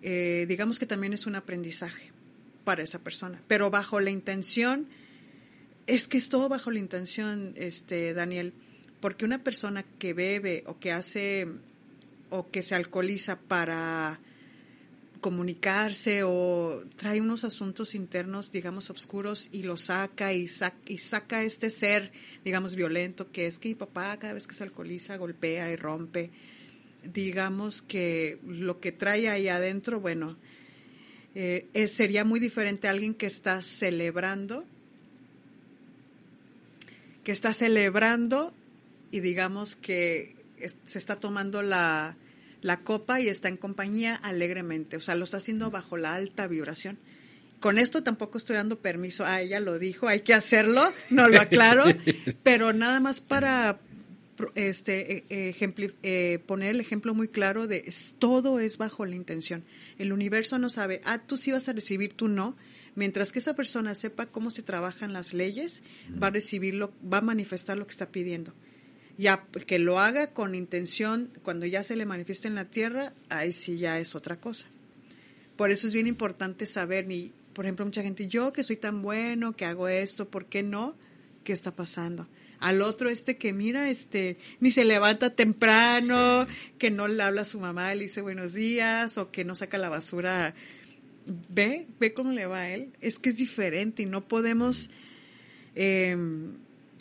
[0.04, 2.12] eh, digamos que también es un aprendizaje
[2.64, 4.88] para esa persona, pero bajo la intención
[5.88, 8.54] es que es todo bajo la intención, este, Daniel,
[9.02, 11.48] porque una persona que bebe o que hace
[12.30, 14.20] o que se alcoholiza para
[15.20, 22.12] comunicarse o trae unos asuntos internos, digamos, oscuros y lo saca y, saca este ser,
[22.44, 26.32] digamos, violento, que es que mi papá cada vez que se alcoholiza golpea y rompe.
[27.04, 30.38] Digamos que lo que trae ahí adentro, bueno,
[31.36, 34.66] eh, sería muy diferente a alguien que está celebrando
[37.24, 38.52] que está celebrando
[39.12, 40.36] y digamos que
[40.86, 42.16] se está tomando la,
[42.84, 47.00] copa y está en compañía alegremente, o sea, lo está haciendo bajo la alta vibración.
[47.60, 51.40] Con esto tampoco estoy dando permiso, a ella lo dijo, hay que hacerlo, no lo
[51.40, 51.84] aclaro,
[52.44, 53.80] pero nada más para
[54.56, 55.56] este e,
[56.02, 59.64] eh, poner el ejemplo muy claro de todo es bajo la intención.
[60.00, 62.56] El universo no sabe, ah, tú sí vas a recibir, tú no,
[62.96, 65.84] Mientras que esa persona sepa cómo se trabajan las leyes,
[66.22, 68.54] va a recibirlo, va a manifestar lo que está pidiendo.
[69.22, 73.54] Ya que lo haga con intención, cuando ya se le manifieste en la tierra, ahí
[73.54, 74.66] sí ya es otra cosa.
[75.56, 79.04] Por eso es bien importante saber, ni, por ejemplo, mucha gente, yo que soy tan
[79.04, 80.96] bueno, que hago esto, ¿por qué no?
[81.44, 82.28] ¿Qué está pasando?
[82.62, 86.46] al otro este que mira, este, ni se levanta temprano,
[86.78, 89.80] que no le habla a su mamá, le dice buenos días, o que no saca
[89.80, 90.54] la basura
[91.50, 92.94] ve, ve cómo le va a él.
[93.02, 94.92] Es que es diferente y no podemos,
[95.76, 96.16] eh,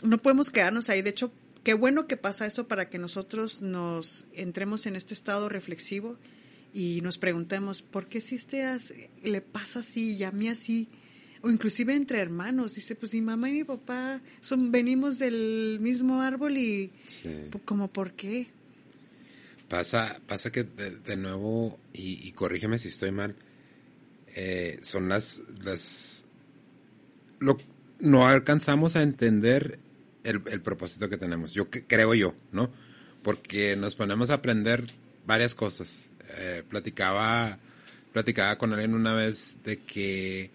[0.02, 1.02] no podemos quedarnos ahí.
[1.02, 1.30] De hecho,
[1.62, 6.18] qué bueno que pasa eso para que nosotros nos entremos en este estado reflexivo
[6.72, 8.64] y nos preguntemos, ¿por qué si este
[9.22, 10.88] le pasa así y a mí así?
[11.42, 16.20] O inclusive entre hermanos, dice, pues mi mamá y mi papá son, venimos del mismo
[16.20, 16.92] árbol y
[17.64, 18.48] como por qué.
[19.68, 23.36] Pasa, pasa que de, nuevo, y, y corrígeme si estoy mal,
[24.34, 26.24] eh, son las, las,
[27.38, 27.56] lo,
[28.00, 29.78] no alcanzamos a entender
[30.24, 31.52] el, el propósito que tenemos.
[31.52, 32.70] Yo creo yo, ¿no?
[33.22, 34.84] Porque nos ponemos a aprender
[35.26, 36.10] varias cosas.
[36.38, 37.58] Eh, platicaba,
[38.12, 40.50] platicaba con alguien una vez de que,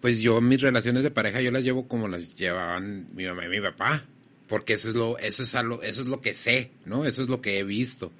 [0.00, 3.48] pues yo mis relaciones de pareja yo las llevo como las llevaban mi mamá y
[3.48, 4.04] mi papá,
[4.46, 7.04] porque eso es lo, eso es algo, eso es lo que sé, ¿no?
[7.04, 8.12] Eso es lo que he visto.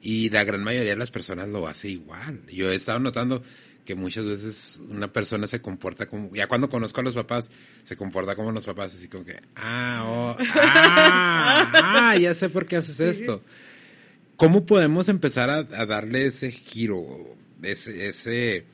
[0.00, 2.42] Y la gran mayoría de las personas lo hace igual.
[2.46, 3.42] Yo he estado notando
[3.88, 7.50] que muchas veces una persona se comporta como, ya cuando conozco a los papás,
[7.84, 12.66] se comporta como los papás, así como que, ah, oh, ah, ah, ya sé por
[12.66, 13.42] qué haces esto.
[14.36, 18.66] ¿Cómo podemos empezar a, darle ese giro, ese, ese,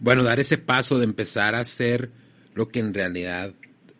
[0.00, 2.10] bueno, dar ese paso de empezar a hacer
[2.52, 3.54] lo que en realidad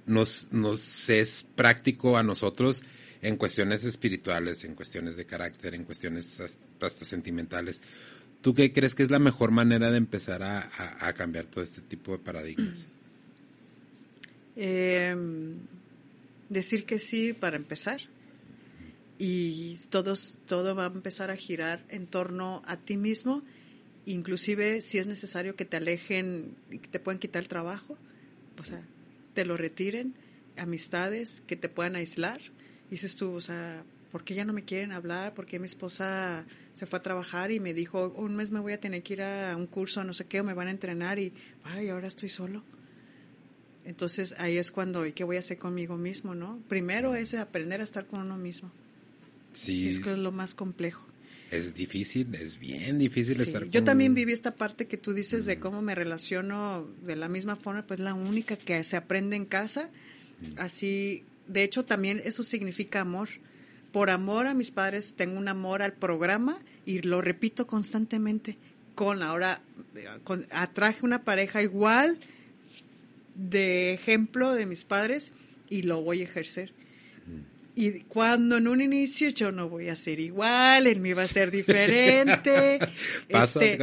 [0.05, 2.83] nos, nos es práctico a nosotros
[3.23, 7.81] en cuestiones espirituales, en cuestiones de carácter, en cuestiones hasta sentimentales.
[8.43, 12.13] ¿Tú qué crees que es la mejor manera de empezar a, cambiar todo este tipo
[12.13, 12.89] de paradigmas?
[14.57, 15.57] Em,
[16.49, 18.01] decir que sí para empezar.
[19.19, 23.43] Y todos, todo va a empezar a girar en torno a ti mismo,
[24.07, 27.99] inclusive si es necesario que te alejen y que te puedan quitar el trabajo,
[28.59, 28.83] o sea,
[29.35, 30.15] te lo retiren,
[30.57, 32.41] amistades que te puedan aislar.
[32.91, 35.35] dices tú, o sea, ¿por qué ya no me quieren hablar?
[35.35, 38.73] ¿Por qué mi esposa se fue a trabajar y me dijo, un mes me voy
[38.73, 41.19] a tener que ir a un curso, no sé qué, o me van a entrenar
[41.19, 41.33] y,
[41.65, 42.65] ay, ahora estoy solo?
[43.85, 46.63] Entonces ahí es cuando, ¿y qué voy a hacer conmigo mismo, no?
[46.69, 48.71] Primero es aprender a estar con uno mismo.
[49.53, 49.89] Sí.
[49.89, 51.07] Es que es lo más complejo.
[51.51, 53.71] Es difícil, es bien difícil estar con...
[53.73, 57.57] Yo también viví esta parte que tú dices de cómo me relaciono de la misma
[57.57, 59.91] forma, pues la única que se aprende en casa.
[60.57, 63.29] Así, de hecho, también eso significa amor
[63.93, 68.57] por amor a mis padres, tengo un amor al programa y lo repito constantemente.
[68.95, 69.63] Con ahora,
[70.25, 72.19] con, atraje una pareja igual
[73.35, 75.33] de ejemplo de mis padres
[75.69, 76.73] y lo voy a ejercer.
[77.77, 81.27] Y cuando en un inicio yo no voy a ser igual, él me va a
[81.27, 82.79] ser diferente.
[83.29, 83.79] este,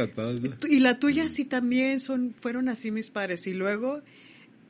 [0.68, 3.46] Y la tuya sí también son, fueron así mis padres.
[3.46, 4.02] Y luego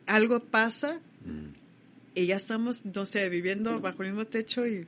[0.06, 1.00] algo pasa
[2.14, 4.86] y ya estamos, no sé, viviendo bajo el mismo techo y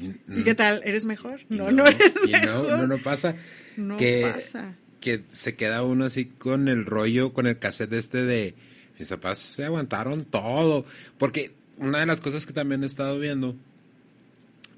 [0.00, 0.80] ¿Y qué tal?
[0.84, 1.40] ¿Eres mejor?
[1.48, 2.78] No, no, eres mejor.
[2.78, 3.34] No, no, pasa.
[3.76, 4.76] No que, pasa.
[5.00, 8.54] Que se queda uno así con el rollo, con el cassette este de
[8.98, 10.84] mis papás se aguantaron todo.
[11.18, 13.56] Porque una de las cosas que también he estado viendo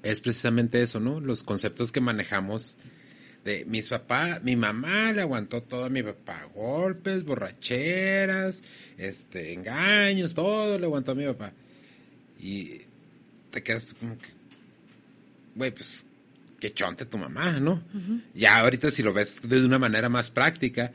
[0.03, 1.19] es precisamente eso, ¿no?
[1.19, 2.77] Los conceptos que manejamos
[3.43, 8.61] de mis papás, mi mamá le aguantó todo a mi papá, golpes, borracheras,
[8.97, 11.53] este, engaños, todo le aguantó a mi papá.
[12.39, 12.81] Y
[13.49, 14.27] te quedas como que,
[15.55, 16.05] güey, pues
[16.59, 17.83] qué chonte tu mamá, ¿no?
[18.33, 20.93] Ya ahorita si lo ves de una manera más práctica,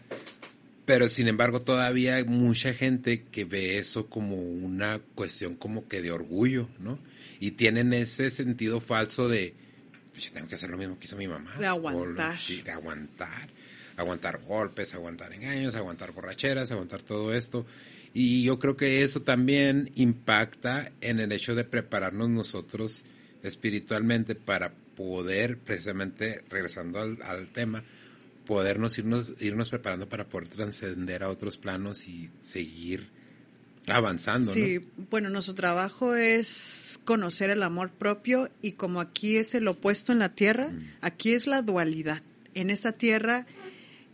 [0.84, 6.00] pero sin embargo todavía hay mucha gente que ve eso como una cuestión como que
[6.00, 6.98] de orgullo, ¿no?
[7.40, 9.54] Y tienen ese sentido falso de,
[10.12, 11.54] pues yo tengo que hacer lo mismo que hizo mi mamá.
[11.58, 12.38] De aguantar.
[12.38, 13.50] sí, de aguantar.
[13.96, 17.66] Aguantar golpes, aguantar engaños, aguantar borracheras, aguantar todo esto.
[18.14, 23.04] Y yo creo que eso también impacta en el hecho de prepararnos nosotros
[23.46, 27.84] espiritualmente para poder, precisamente regresando al, tema,
[28.46, 33.08] podernos irnos, irnos preparando para poder trascender a otros planos y seguir
[33.86, 34.50] avanzando.
[34.50, 34.80] Sí,
[35.10, 40.18] bueno, nuestro trabajo es conocer el amor propio y como aquí es el opuesto en
[40.18, 40.94] la tierra, mm.
[41.02, 42.22] aquí es la dualidad.
[42.54, 43.46] En esta tierra,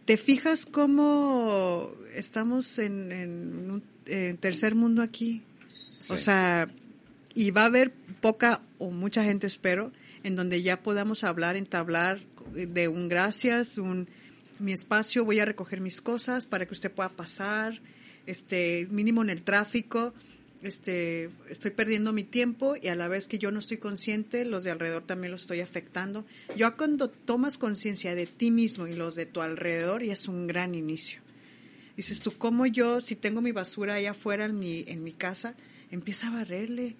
[0.04, 3.82] ¿te fijas cómo estamos en, un
[4.40, 5.42] tercer mundo aquí?
[6.10, 6.68] O sea,
[7.34, 9.90] y va a haber poca o mucha gente, espero,
[10.22, 12.20] en donde ya podamos hablar, entablar
[12.54, 14.08] de un gracias, un
[14.58, 17.80] mi espacio, voy a recoger mis cosas para que usted pueda pasar,
[18.26, 20.14] este mínimo en el tráfico,
[20.62, 24.62] este estoy perdiendo mi tiempo y a la vez que yo no estoy consciente, los
[24.62, 26.24] de alrededor también los estoy afectando.
[26.56, 30.46] Yo cuando tomas conciencia de ti mismo y los de tu alrededor, ya es un
[30.46, 31.20] gran inicio.
[31.96, 35.56] Dices tú, ¿cómo yo, si tengo mi basura allá afuera en mi, en mi casa,
[35.90, 36.96] empieza a barrerle?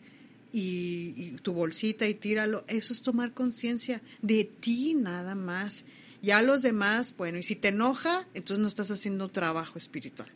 [0.53, 2.65] Y, tu bolsita y tíralo.
[2.69, 5.85] Eso es tomar conciencia de ti nada más.
[6.21, 10.29] Ya los demás, bueno, y si te enoja, entonces no estás haciendo trabajo espiritual.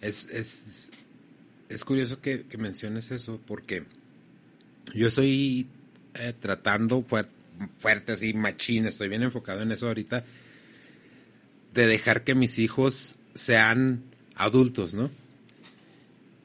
[0.00, 0.90] Es, es,
[1.68, 3.84] es curioso que, menciones eso porque
[4.94, 5.66] yo estoy
[6.14, 7.04] eh, tratando
[7.78, 10.24] fuerte, así, machín, estoy bien enfocado en eso ahorita,
[11.74, 14.02] de dejar que mis hijos sean
[14.34, 15.10] adultos, ¿no?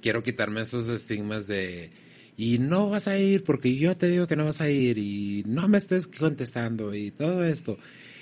[0.01, 1.91] Quiero quitarme esos estigmas de
[2.37, 5.43] y no vas a ir porque yo te digo que no vas a ir y
[5.47, 7.79] no me estés contestando y todo esto.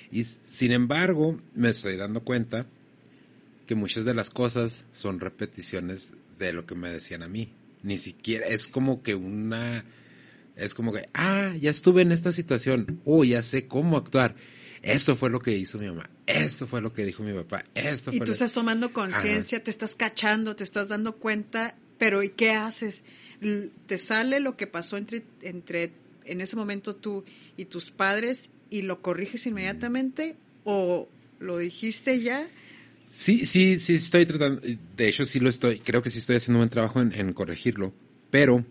[0.10, 2.66] Y sin embargo, me estoy dando cuenta
[3.68, 7.52] que muchas de las cosas son repeticiones de lo que me decían a mí.
[7.84, 9.84] Ni siquiera, es como que una,
[10.56, 14.36] es como que, ah, ya estuve en esta situación, oh, ya sé cómo actuar.
[14.82, 18.12] Esto fue lo que hizo mi mamá, esto fue lo que dijo mi papá, esto
[18.12, 22.30] y fue tú estás tomando conciencia, te estás cachando, te estás dando cuenta, pero ¿y
[22.30, 23.04] qué haces?
[23.88, 25.92] Te sale lo que pasó entre, entre
[26.26, 27.24] en ese momento tú
[27.58, 31.08] y tus padres y lo corriges inmediatamente o
[31.40, 32.48] lo dijiste ya
[33.16, 36.58] Sí, sí, sí estoy tratando, de hecho sí lo estoy, creo que sí estoy haciendo
[36.58, 37.94] un buen trabajo en, corregirlo,
[38.30, 38.66] pero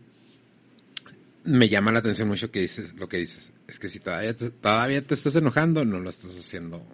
[1.44, 4.50] me llama la atención mucho que dices, lo que dices, es que si todavía te,
[4.50, 6.86] todavía te estás enojando, no lo estás haciendo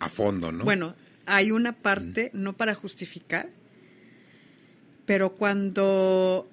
[0.00, 0.64] a fondo, ¿no?
[0.64, 3.48] Bueno, hay una parte, no para justificar,
[5.06, 6.50] pero cuando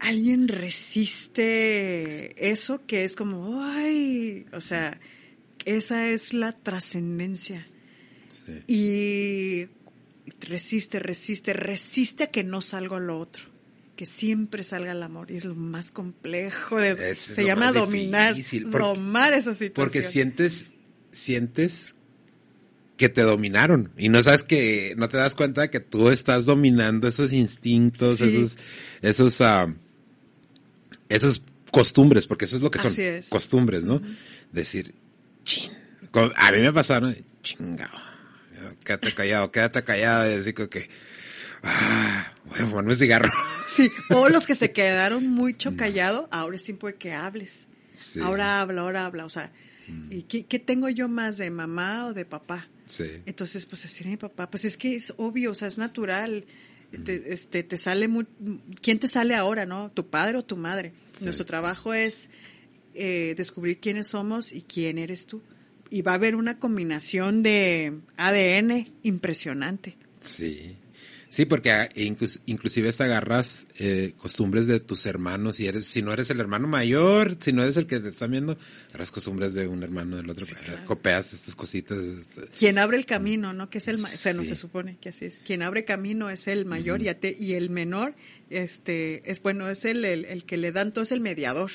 [0.00, 4.98] alguien resiste eso, que es como, ay, o sea,
[5.64, 7.66] esa es la trascendencia.
[8.66, 9.68] Y
[10.40, 13.44] resiste, resiste, resiste a que no salga lo otro,
[13.94, 15.30] que siempre salga el amor.
[15.30, 18.34] Y es lo más complejo de, se llama dominar,
[18.70, 19.74] domar esa situación.
[19.74, 20.66] Porque sientes,
[21.12, 21.94] sientes
[22.96, 26.44] que te dominaron y no sabes que, no te das cuenta de que tú estás
[26.44, 28.58] dominando esos instintos, esos,
[29.00, 29.72] esos, uh,
[31.10, 32.94] esas costumbres, porque eso es lo que son,
[33.28, 34.00] costumbres, ¿no?
[34.50, 34.94] Decir,
[35.44, 35.70] chin,
[36.36, 38.10] a mí me pasaron, chingado
[38.84, 40.90] quédate callado, quédate callado, y así que,
[41.62, 43.30] ah, voy a cigarro.
[43.68, 47.68] Sí, o los que se quedaron mucho callados, ahora es tiempo de que hables.
[48.20, 49.52] Ahora habla, ahora habla, o sea,
[49.86, 50.08] mm.
[50.10, 52.68] ¿y qué, tengo yo más de mamá o de papá?
[52.86, 53.22] Sí.
[53.26, 56.46] Entonces, pues decir mi papá, pues es que es obvio, o sea, es natural.
[56.90, 58.26] Te, este, te sale muy,
[58.82, 59.90] ¿quién te sale ahora, no?
[59.92, 60.92] ¿Tu padre o tu madre?
[61.22, 62.30] Nuestro trabajo es
[62.94, 65.42] eh, descubrir quiénes somos y quién eres tú
[65.90, 69.96] y va a haber una combinación de ADN impresionante.
[70.20, 70.76] Sí.
[71.30, 76.12] Sí, porque ah, inclusive te agarras eh, costumbres de tus hermanos y eres, si no
[76.12, 78.58] eres el hermano mayor, si no eres el que te está viendo,
[78.88, 80.44] agarras costumbres de un hermano del otro,
[80.86, 81.98] copeas estas cositas.
[81.98, 82.42] Este.
[82.58, 83.70] Quien abre el camino, ¿no?
[83.70, 85.38] Que es el, o no se supone que así es.
[85.38, 87.08] Quien abre camino es el mayor y,
[87.38, 88.16] y el menor,
[88.50, 91.70] este, es bueno, es el, el, el que le dan todo es el mediador.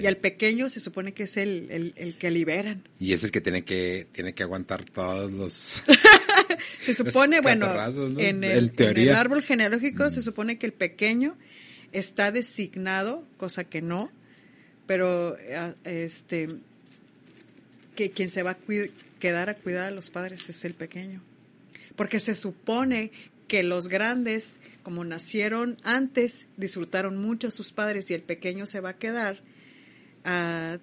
[0.00, 2.88] Y al pequeño se supone que es el, el, que liberan.
[2.98, 5.82] Y es el que tiene que, tiene que aguantar todos los...
[6.80, 7.66] se supone, bueno,
[8.18, 11.36] en, el, en, el, árbol genealógico se supone que el pequeño
[11.92, 14.10] está designado, cosa que no,
[14.86, 16.48] pero eh, este
[17.94, 18.58] que quien se va a
[19.18, 21.22] quedar a cuidar a los padres es el pequeño.
[21.96, 23.12] Porque se supone
[23.46, 28.80] que los grandes, como nacieron antes, disfrutaron mucho a sus padres y el pequeño se
[28.80, 29.40] va a quedar
[30.24, 30.78] a,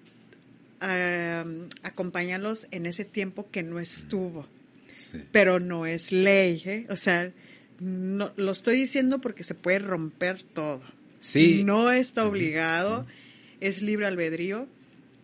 [1.82, 4.46] acompañarlos en ese tiempo que no estuvo.
[5.32, 6.86] Pero no es ley, ¿eh?
[6.90, 7.32] O sea,
[7.80, 10.82] no, lo estoy diciendo porque se puede romper todo.
[11.20, 11.64] Sí.
[11.64, 13.06] No está obligado,
[13.60, 14.68] es libre albedrío,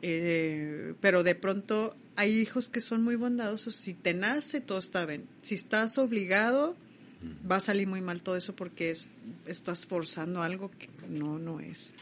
[0.03, 3.75] eh, pero de pronto hay hijos que son muy bondadosos.
[3.75, 5.27] Si te nace, todo está bien.
[5.43, 6.77] Si estás obligado,
[7.51, 9.09] va a salir muy mal todo eso porque es,
[9.47, 11.95] estás forzando algo que no, no es.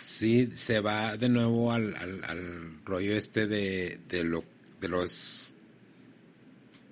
[0.00, 4.44] Sí, se va de nuevo al, al, rollo este de, de, lo,
[4.80, 5.54] de los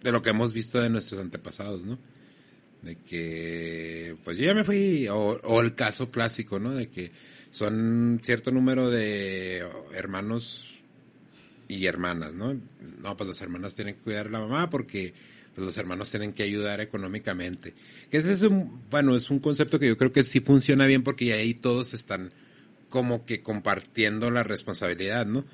[0.02, 1.98] de lo que hemos visto de nuestros antepasados, ¿no?
[2.82, 6.74] De que, pues yo ya me fui, o, el caso clásico, ¿no?
[6.74, 7.10] De que
[7.50, 10.78] son cierto número de hermanos
[11.66, 12.58] y hermanas, ¿no?
[13.02, 15.12] No, pues las hermanas tienen que cuidar a la mamá porque
[15.54, 17.74] pues los hermanos tienen que ayudar económicamente.
[18.10, 21.02] Que ese es un, bueno, es un concepto que yo creo que sí funciona bien
[21.02, 22.32] porque ahí todos están
[22.88, 25.44] como que compartiendo la responsabilidad, ¿no?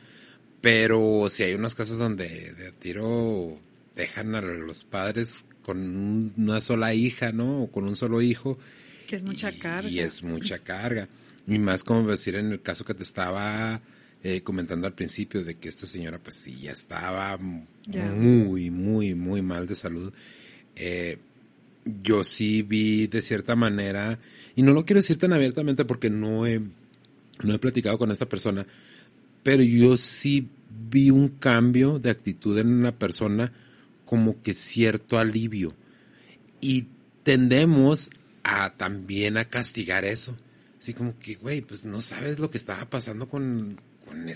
[0.61, 3.59] Pero si hay unos casos donde de tiro
[3.97, 7.63] dejan a los padres con una sola hija, ¿no?
[7.63, 8.59] O con un solo hijo.
[9.07, 9.89] Que es mucha carga.
[9.89, 11.09] Y es mucha carga.
[11.47, 13.81] Y más como decir en el caso que te estaba
[14.23, 19.43] eh, comentando al principio de que esta señora pues sí ya estaba muy, muy, muy
[19.43, 20.13] mal de salud.
[20.77, 21.19] Eh,
[22.03, 24.19] yo sí vi de cierta manera,
[24.57, 26.63] y no lo quiero decir tan abiertamente porque no he
[27.43, 28.67] no he platicado con esta persona,
[29.43, 33.53] pero yo sí vi un cambio de actitud en una persona
[34.15, 35.75] como que cierto alivio.
[36.61, 36.87] Y
[37.25, 38.11] tendemos
[38.45, 40.37] a también a castigar eso.
[40.79, 44.31] Así como que, güey, pues no sabes lo que estaba pasando con, con,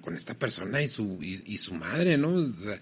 [0.00, 2.34] con esta persona y su, y, su madre, ¿no?
[2.34, 2.80] O sea,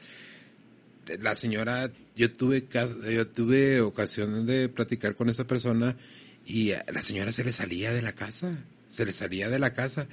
[1.18, 2.66] la señora, yo tuve,
[3.12, 5.96] yo tuve ocasión de platicar con esta persona
[6.46, 8.56] y a la señora se le salía de la casa
[8.90, 10.06] se le salía de la casa.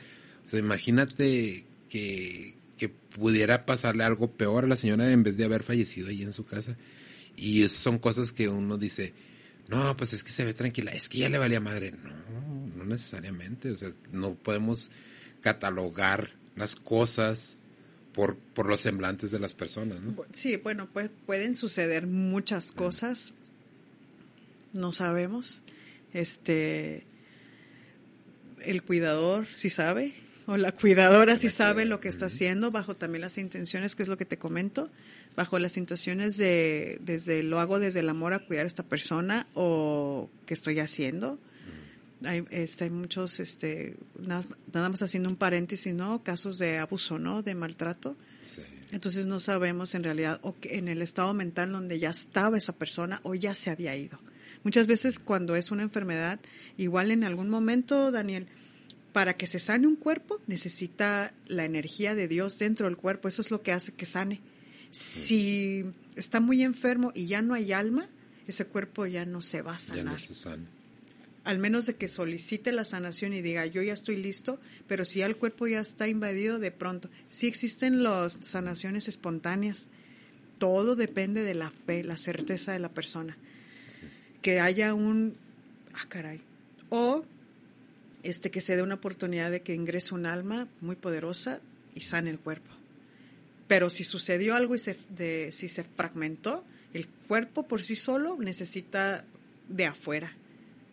[0.46, 5.46] O sea, imagínate que, que pudiera pasarle algo peor a la señora en vez de
[5.46, 6.78] haber fallecido ahí en su casa.
[7.36, 9.14] Y son cosas que uno dice,
[9.68, 11.92] no, pues es que se ve tranquila, es que ya le valía madre.
[11.92, 14.90] No, no necesariamente, o sea, no podemos
[15.42, 17.58] catalogar las cosas
[18.14, 20.16] por, por los semblantes de las personas, ¿no?
[20.32, 23.34] Sí, bueno, pues pueden suceder muchas cosas,
[24.74, 25.62] no sabemos.
[26.14, 27.04] Este,
[28.64, 30.14] el cuidador si sabe,
[30.48, 34.10] o la cuidadora si sabe lo que está haciendo, bajo también las intenciones, que es
[34.10, 34.89] lo que te comento,
[35.36, 39.45] bajo las intenciones de, desde, lo hago desde el amor a cuidar a esta persona,
[39.54, 41.38] o qué estoy haciendo.
[42.24, 44.43] Hay, este, hay muchos, este, nada,
[44.74, 46.24] nada, más haciendo un paréntesis, ¿no?
[46.24, 47.43] Casos de abuso, ¿no?
[47.43, 48.16] De maltrato.
[48.41, 48.62] Sí.
[48.91, 52.74] Entonces no sabemos en realidad o que en el estado mental donde ya estaba esa
[52.74, 54.18] persona o ya se había ido.
[54.64, 56.39] Muchas veces cuando es una enfermedad,
[56.78, 58.48] igual en algún momento, Daniel,
[59.18, 63.28] para que se sane un cuerpo necesita la energía de Dios dentro del cuerpo.
[63.28, 64.41] Eso es lo que hace que sane.
[64.91, 65.84] Si
[66.15, 68.07] está muy enfermo y ya no hay alma,
[68.47, 70.05] ese cuerpo ya no se va a sanar.
[70.05, 70.70] Ya no se sana.
[71.45, 75.18] Al menos de que solicite la sanación y diga, yo ya estoy listo, pero si
[75.18, 77.09] ya el cuerpo ya está invadido de pronto.
[77.28, 79.88] Sí existen las sanaciones espontáneas.
[80.59, 83.36] Todo depende de la fe, la certeza de la persona
[84.43, 85.34] que haya un,
[85.95, 86.39] ah, caray,
[86.89, 87.26] o
[88.30, 91.62] este que se dé una oportunidad de que ingrese un alma muy poderosa
[91.96, 92.70] y sane el cuerpo.
[93.68, 96.64] Pero si sucedió algo y se, de, si se fragmentó,
[96.94, 99.26] el cuerpo por sí solo necesita
[99.68, 100.36] de afuera.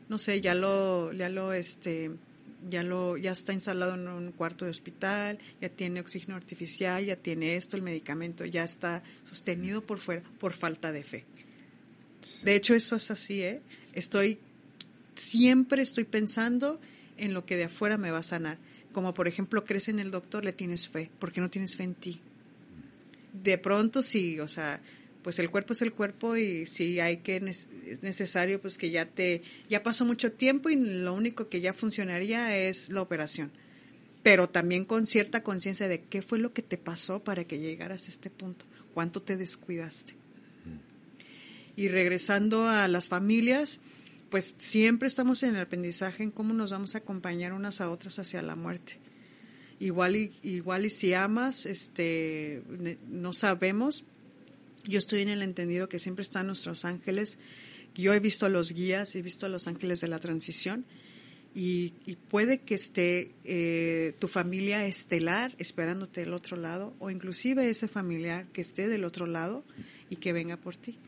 [0.09, 2.11] No sé, ya lo, ya lo, este,
[2.69, 7.17] ya lo, ya está instalado en un cuarto de hospital, ya tiene oxígeno artificial, ya
[7.17, 11.25] tiene esto, el medicamento, ya está sostenido por fuera por falta de fe.
[12.43, 13.61] De hecho, eso es así, ¿eh?
[13.93, 14.39] Estoy,
[15.15, 16.81] siempre estoy pensando
[17.19, 18.59] en lo que de afuera me va a sanar.
[18.93, 21.95] Como por ejemplo, crees en el doctor, le tienes fe, porque no tienes fe en
[21.95, 22.21] ti.
[23.33, 24.81] De pronto sí, o sea,
[25.23, 27.67] pues el cuerpo es el cuerpo y si hay que es
[28.03, 32.57] necesario pues que ya te ya pasó mucho tiempo y lo único que ya funcionaría
[32.57, 33.51] es la operación
[34.23, 38.07] pero también con cierta conciencia de qué fue lo que te pasó para que llegaras
[38.07, 40.15] a este punto cuánto te descuidaste
[41.77, 43.81] y regresando a las familias,
[44.31, 48.19] pues siempre estamos en el aprendizaje en cómo nos vamos a acompañar unas a otras
[48.19, 48.99] hacia la muerte.
[49.81, 52.63] Igual y, igual y si amas, este,
[53.09, 54.05] no sabemos.
[54.85, 57.39] Yo estoy en el entendido que siempre están nuestros ángeles.
[57.95, 60.85] Yo he visto a los guías, he visto a los ángeles de la transición
[61.55, 61.93] y,
[62.29, 68.47] puede que esté eh, tu familia estelar esperándote del otro lado o inclusive ese familiar
[68.53, 69.65] que esté del otro lado
[70.11, 70.99] y que venga por ti.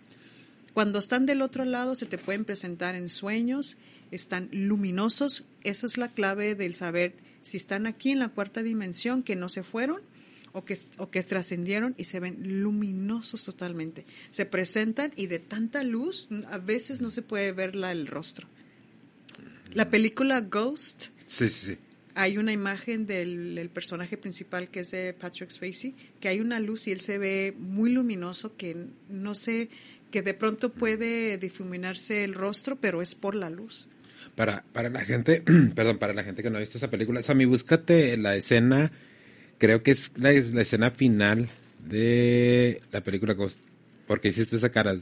[0.77, 3.79] Cuando están del otro lado se te pueden presentar en sueños,
[4.11, 5.43] están luminosos.
[5.65, 9.49] Esa es la clave del saber si están aquí en la cuarta dimensión, que no
[9.49, 10.03] se fueron
[10.53, 14.05] o que, o que trascendieron y se ven luminosos totalmente.
[14.29, 18.47] Se presentan y de tanta luz a veces no se puede ver el rostro.
[19.73, 21.07] La película Ghost.
[21.27, 21.79] Sí, sí, sí.
[22.19, 26.87] Hay una imagen del, personaje principal que es de Patrick Swayze, que hay una luz
[26.87, 29.69] y él se ve muy luminoso que no sé
[30.11, 33.89] que de pronto puede difuminarse el rostro, pero es por la luz.
[34.35, 35.43] Para, para la gente,
[35.75, 38.93] perdón, para la gente que no ha visto esa película, Sammy, búscate la escena,
[39.59, 41.49] creo que es la, la escena final
[41.85, 43.61] de la película Ghost.
[44.07, 44.97] Porque hiciste esa cara.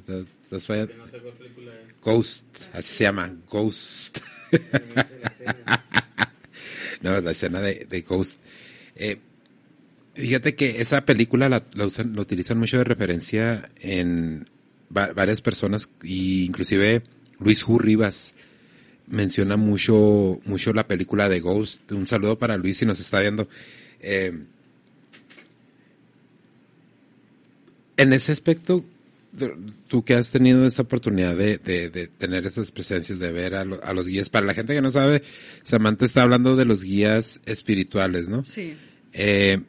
[2.02, 4.18] Ghost, así se llama, Ghost.
[7.02, 8.38] no, la escena de, de Ghost.
[8.94, 9.18] Eh,
[10.14, 14.48] fíjate que esa película la, la, usan, la utilizan mucho de referencia en,
[14.88, 17.02] varias personas, inclusive
[17.38, 18.34] Luis Hu Rivas
[19.06, 21.92] menciona mucho, mucho la película de Ghost.
[21.92, 23.48] Un saludo para Luis si nos está viendo.
[24.00, 24.32] Eh,
[27.96, 28.84] en ese aspecto,
[29.88, 34.06] tú que has tenido esa oportunidad de, de, tener esas presencias, de ver a, los
[34.06, 35.22] guías, para la gente que no sabe,
[35.62, 38.44] Samantha está hablando de los guías espirituales, ¿no?
[38.44, 38.74] Sí.
[39.12, 39.60] Eh,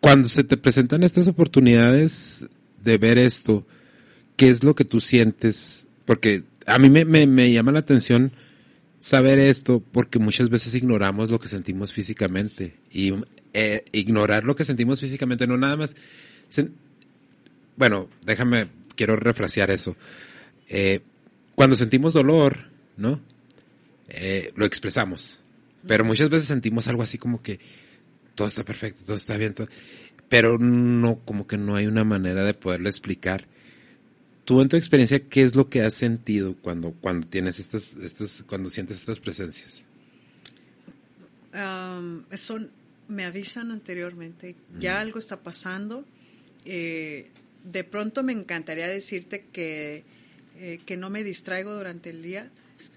[0.00, 2.46] cuando se te presentan estas oportunidades,
[2.82, 3.66] de ver esto,
[4.36, 5.88] ¿qué es lo que tú sientes?
[6.04, 8.32] Porque a mí me, me, llama la atención
[9.00, 13.14] saber esto porque muchas veces ignoramos lo que sentimos físicamente y
[13.54, 15.94] eh, ignorar lo que sentimos físicamente no nada más
[17.76, 19.96] bueno déjame quiero refrasear eso.
[20.68, 21.00] Eh,
[21.54, 23.20] cuando sentimos dolor no
[24.08, 25.40] eh, lo expresamos
[25.86, 27.60] pero muchas veces sentimos algo así como que
[28.34, 29.68] todo está perfecto todo está bien todo,
[30.28, 33.46] pero no, como que no hay una manera de poderlo explicar.
[34.44, 38.42] Tú en tu experiencia, ¿qué es lo que has sentido cuando, cuando tienes estas, estas,
[38.46, 39.84] cuando sientes estas presencias?
[42.34, 42.70] son
[43.08, 46.04] me avisan anteriormente, ya algo está pasando.
[46.66, 47.30] Eh,
[47.64, 50.04] de pronto me encantaría decirte que,
[50.58, 52.50] eh, que no me distraigo durante el día,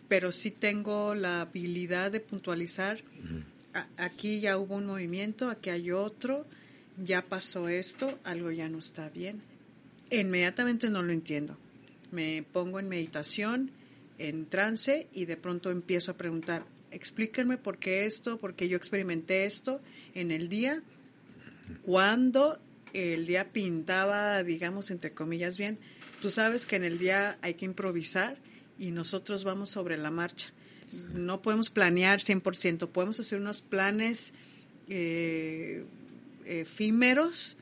[0.10, 3.02] pero sí tengo la habilidad de puntualizar.
[3.96, 6.46] aquí ya hubo un movimiento, aquí hay otro,
[7.06, 9.42] ya pasó esto, algo ya no está bien.
[10.10, 11.58] Inmediatamente no lo entiendo.
[12.12, 13.72] Me pongo en meditación,
[14.18, 18.78] en trance y de pronto empiezo a preguntar, explíquenme por qué esto, por qué yo
[18.78, 19.82] experimenté esto
[20.14, 20.84] en el día,
[21.84, 22.60] cuando
[22.94, 25.80] el día pintaba, digamos, entre comillas, bien.
[26.22, 28.38] Tú sabes que en el día hay que improvisar
[28.78, 30.50] y nosotros vamos sobre la marcha.
[31.14, 34.34] No podemos planear 100%, podemos hacer unos planes
[34.90, 35.86] eh,
[36.60, 37.58] efímeros.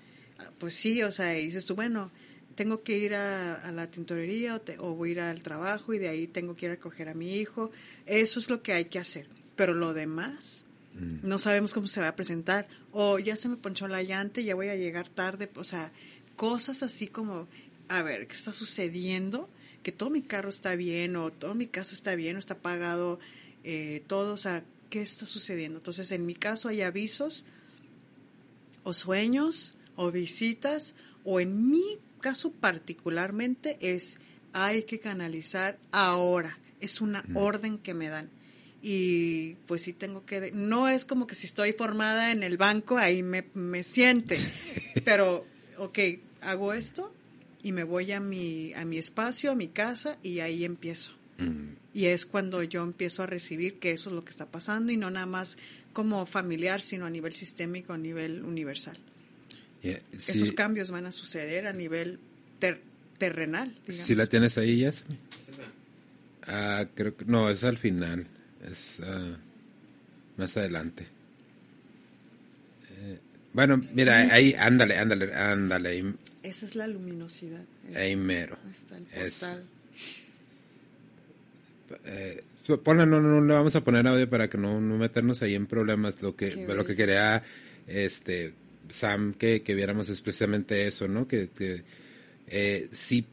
[0.57, 2.11] Pues sí, o sea, dices tú, bueno,
[2.55, 6.27] tengo que ir a, la tintorería o, voy a ir al trabajo y de ahí
[6.27, 7.71] tengo que ir a recoger a mi hijo.
[8.05, 9.27] Eso es lo que hay que hacer.
[9.55, 11.19] Pero lo demás, mm.
[11.23, 12.67] no sabemos cómo se va a presentar.
[12.91, 15.49] O ya se me ponchó la llanta y ya voy a llegar tarde.
[15.55, 15.91] O sea,
[16.35, 17.47] cosas así como,
[17.87, 19.49] a ver, ¿qué está sucediendo?
[19.83, 23.19] Que todo mi carro está bien o todo mi casa está bien o está pagado
[23.63, 24.33] eh, todo.
[24.33, 25.77] O sea, ¿qué está sucediendo?
[25.77, 27.45] Entonces, en mi caso hay avisos
[28.83, 34.19] o sueños o visitas o en mi caso particularmente es
[34.53, 36.57] hay que canalizar ahora.
[36.79, 38.29] Es una orden que me dan.
[38.81, 40.51] Y pues sí tengo que...
[40.53, 44.37] No es como que si estoy formada en el banco, ahí me, me siente.
[45.05, 45.45] Pero,
[45.77, 45.99] ok,
[46.41, 47.13] hago esto
[47.61, 51.13] y me voy a mi, a mi espacio, a mi casa y ahí empiezo.
[51.93, 54.97] Y es cuando yo empiezo a recibir que eso es lo que está pasando y
[54.97, 55.57] no nada más
[55.93, 58.97] como familiar, sino a nivel sistémico, a nivel universal.
[59.81, 62.19] Esos cambios van a suceder a nivel
[63.17, 63.75] terrenal.
[63.87, 64.91] Si la tienes ahí, ya.
[66.47, 68.25] Ah, creo que no, es al final,
[68.69, 69.37] es ah,
[70.37, 71.05] más adelante.
[72.89, 73.19] Eh,
[73.53, 76.15] bueno, mira, ahí, ándale, ándale, ándale.
[76.41, 77.63] Esa es la luminosidad.
[77.95, 78.57] ahí mero.
[79.13, 79.45] Es,
[82.05, 82.43] eh,
[82.77, 85.67] no, no, no le vamos a poner audio para que no, no meternos ahí en
[85.67, 86.21] problemas.
[86.21, 87.43] Lo que, lo que quería,
[87.87, 88.53] este,
[88.87, 91.27] Sam, que, que viéramos es precisamente eso, ¿no?
[91.27, 91.83] Que, que
[92.47, 93.25] eh, sí,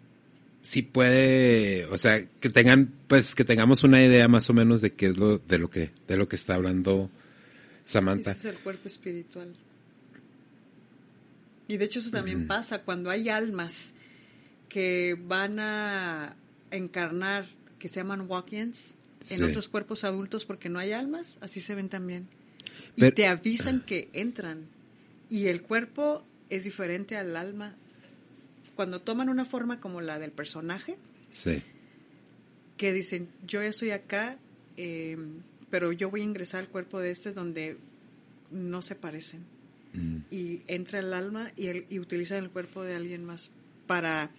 [0.63, 4.93] sí puede, o sea, que tengan, pues, que tengamos una idea más o menos de
[4.93, 7.11] qué es lo, de lo que, de lo que está hablando
[7.85, 8.33] Samantha.
[8.33, 9.55] Ese es el cuerpo espiritual.
[11.69, 13.93] Y de hecho eso también pasa cuando hay almas
[14.69, 16.37] que van a
[16.71, 17.47] encarnar,
[17.79, 18.95] que se llaman walk-ins,
[19.31, 22.29] en otros cuerpos adultos porque no hay almas, así se ven también.
[22.97, 24.67] Y te avisan que entran
[25.29, 27.75] y el cuerpo es diferente al alma.
[28.75, 30.97] Cuando toman una forma como la del personaje,
[31.31, 31.63] sí.
[32.77, 34.39] que dicen, yo ya estoy acá,
[34.77, 37.79] em, pero yo voy a ingresar al cuerpo de este donde
[38.51, 39.45] no se parecen.
[39.95, 40.19] Mm.
[40.31, 43.51] Y entra el alma y, el, y utilizan el cuerpo de alguien más
[43.87, 44.31] para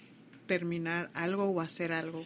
[0.46, 2.24] terminar algo o hacer algo.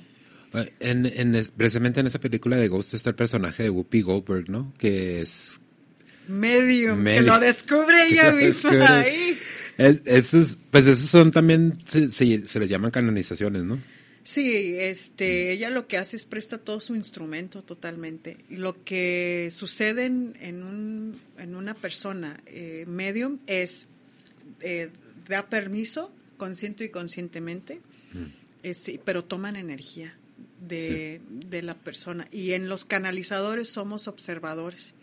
[0.53, 4.73] En, en, precisamente en esa película de Ghost está el personaje de Whoopi Goldberg, ¿no?
[4.77, 5.61] Que es
[6.27, 9.37] Medium, que lo descubre ella misma ahí.
[9.77, 13.81] esos, pues esos son también, se, se, les llaman canonizaciones, ¿no?
[14.23, 18.37] Sí, este, ella lo que hace es presta todo su instrumento totalmente.
[18.49, 23.87] Lo que sucede en, un, en una persona eh, medium es,
[24.59, 24.89] eh,
[25.27, 27.81] da permiso, consciente y conscientemente,
[28.13, 28.99] mm.
[29.03, 30.15] pero toman energía
[30.61, 32.27] de, de la persona.
[32.31, 34.93] Y en los canalizadores somos observadores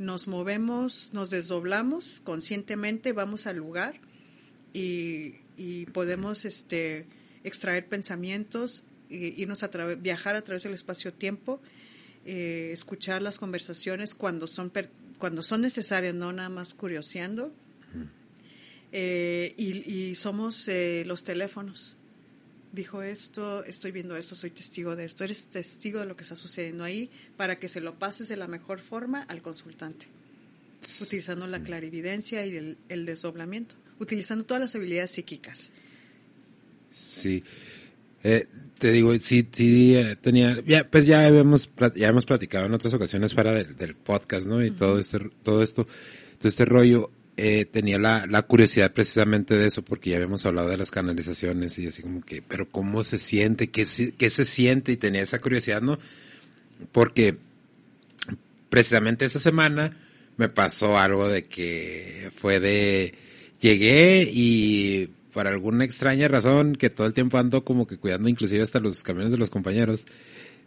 [0.00, 4.00] nos movemos, nos desdoblamos conscientemente, vamos al lugar
[4.72, 5.34] y,
[5.92, 7.04] podemos este,
[7.44, 11.60] extraer pensamientos, irnos a viajar a través del espacio-tiempo,
[12.24, 14.72] eh, escuchar las conversaciones cuando son,
[15.18, 17.52] cuando son necesarias, no nada más curioseando.
[18.92, 21.96] Eh, y, somos eh, los teléfonos
[22.72, 26.36] dijo esto, estoy viendo esto, soy testigo de esto, eres testigo de lo que está
[26.36, 30.06] sucediendo ahí para que se lo pases de la mejor forma al consultante,
[31.00, 35.70] utilizando la clarividencia y el, desdoblamiento, utilizando todas las habilidades psíquicas.
[36.90, 37.42] Sí.
[38.22, 38.46] Eh,
[38.78, 42.94] te digo, sí, sí, eh, tenía, ya, pues ya habíamos, ya hemos platicado en otras
[42.94, 44.64] ocasiones para del, podcast, ¿no?
[44.64, 45.86] Y todo este, todo esto,
[46.38, 50.68] todo este rollo eh, tenía la, la, curiosidad precisamente de eso, porque ya habíamos hablado
[50.68, 53.70] de las canalizaciones y así como que, pero ¿cómo se siente?
[53.70, 54.92] ¿Qué, qué se siente?
[54.92, 55.98] Y tenía esa curiosidad, ¿no?
[56.92, 57.38] Porque
[58.68, 59.96] precisamente esta semana
[60.36, 63.14] me pasó algo de que fue de,
[63.60, 68.62] llegué y por alguna extraña razón, que todo el tiempo ando como que cuidando inclusive
[68.62, 70.06] hasta los camiones de los compañeros,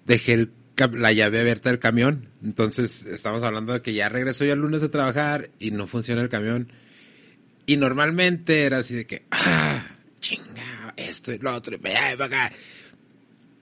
[0.05, 0.51] dejé el,
[0.93, 2.29] la llave abierta del camión.
[2.43, 6.21] Entonces, estamos hablando de que ya regreso yo el lunes a trabajar y no funciona
[6.21, 6.71] el camión.
[7.65, 9.85] Y normalmente era así de que, ah,
[10.19, 12.51] chinga, esto y lo otro, y para acá.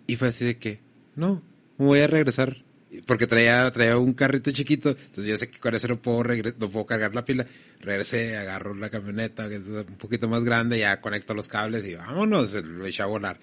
[0.08, 0.80] Y fue así de que,
[1.16, 1.42] no,
[1.78, 2.64] me voy a regresar.
[3.06, 6.24] Porque traía, traía un carrito chiquito, entonces yo sé que con eso no puedo,
[6.60, 7.48] no puedo cargar la pila.
[7.80, 11.96] Regresé, agarro la camioneta, que es un poquito más grande, ya conecto los cables y
[11.96, 13.40] vámonos, lo eché a volar.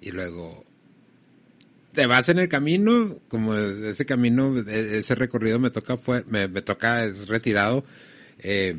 [0.00, 0.64] Y luego,
[1.92, 6.48] te vas en el camino, como ese camino, e, ese recorrido me toca, fue, me,
[6.48, 7.84] me toca, es retirado.
[8.38, 8.78] Eh,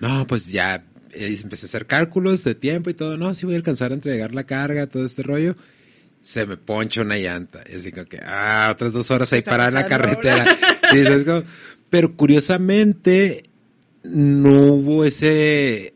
[0.00, 3.16] no, pues ya eh, empecé a hacer cálculos de tiempo y todo.
[3.16, 5.56] No, sí voy a alcanzar a entregar la carga, todo este rollo.
[6.22, 7.62] Se me poncha una llanta.
[7.70, 10.44] Y así como que, ah, otras dos horas ahí parada en la carretera.
[10.90, 11.04] sí,
[11.90, 13.42] pero curiosamente,
[14.02, 15.94] no hubo ese,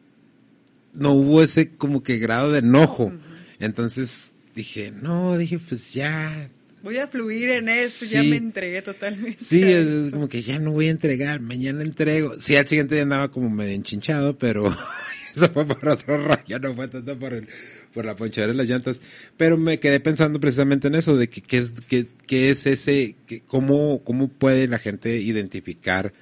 [0.94, 3.12] no hubo ese como que grado de enojo.
[3.58, 6.48] Entonces dije, no, dije, pues ya,
[6.82, 9.44] voy a fluir en esto, ya me entregué totalmente.
[9.44, 12.40] Sí, es como que ya no voy a entregar, mañana entrego.
[12.40, 14.74] Sí, al siguiente día andaba como medio enchinchado, pero
[15.36, 17.48] eso fue por otro rollo, no fue tanto por el,
[17.92, 19.02] por la ponchadera de las llantas.
[19.36, 23.14] Pero me quedé pensando precisamente en eso, de que qué es, qué, qué es ese,
[23.26, 26.14] que, cómo, cómo puede la gente identificar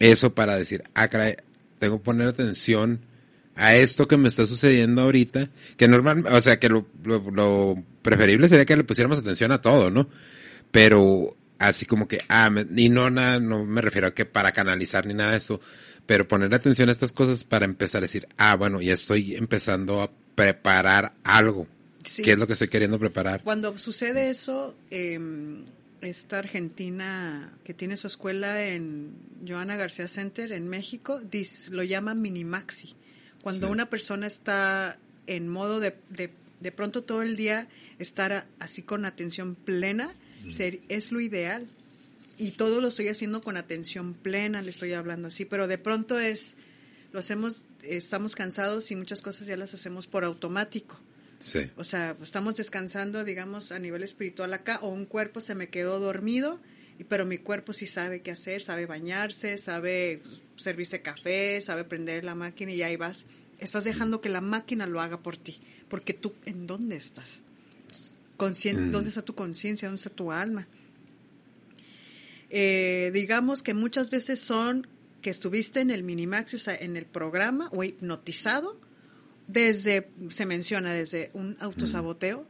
[0.00, 1.36] eso para decir, ah, caray,
[1.78, 3.00] tengo que poner atención
[3.58, 8.48] a esto que me está sucediendo ahorita, que normal, o sea, que lo, lo, preferible
[8.48, 10.08] sería que le pusiéramos atención a todo, ¿no?
[10.70, 15.06] Pero así como que, ah, y no nada, no me refiero a que para canalizar
[15.06, 15.60] ni nada de esto,
[16.06, 20.02] pero poner atención a estas cosas para empezar a decir, ah, bueno, ya estoy empezando
[20.02, 21.66] a preparar algo.
[22.22, 23.42] ¿Qué es lo que estoy queriendo preparar?
[23.42, 25.18] Cuando sucede eso, eh,
[26.00, 31.20] esta argentina que tiene su escuela en Joana García Center en México,
[31.70, 32.94] lo llama Minimaxi.
[33.48, 37.66] Cuando una persona está en modo de, de, pronto todo el día
[37.98, 40.14] estar así con atención plena,
[40.48, 41.66] ser, es lo ideal.
[42.36, 46.18] Y todo lo estoy haciendo con atención plena, le estoy hablando así, pero de pronto
[46.18, 46.56] es,
[47.12, 50.98] lo hacemos, estamos cansados y muchas cosas ya las hacemos por automático.
[51.40, 51.70] Sí.
[51.76, 56.00] O sea, estamos descansando, digamos, a nivel espiritual acá, o un cuerpo se me quedó
[56.00, 56.60] dormido,
[57.08, 60.20] pero mi cuerpo sí sabe qué hacer, sabe bañarse, sabe
[60.56, 63.26] servirse café, sabe prender la máquina y ahí vas.
[63.58, 67.42] Estás dejando que la máquina lo haga por ti, porque tú, ¿en dónde estás?
[68.38, 68.90] Mm.
[68.90, 69.88] ¿Dónde está tu conciencia?
[69.88, 70.68] ¿Dónde está tu alma?
[72.50, 74.86] Eh, digamos que muchas veces son
[75.20, 78.80] que estuviste en el Minimax, o sea, en el programa o hipnotizado,
[79.48, 82.46] desde, se menciona, desde un autosaboteo.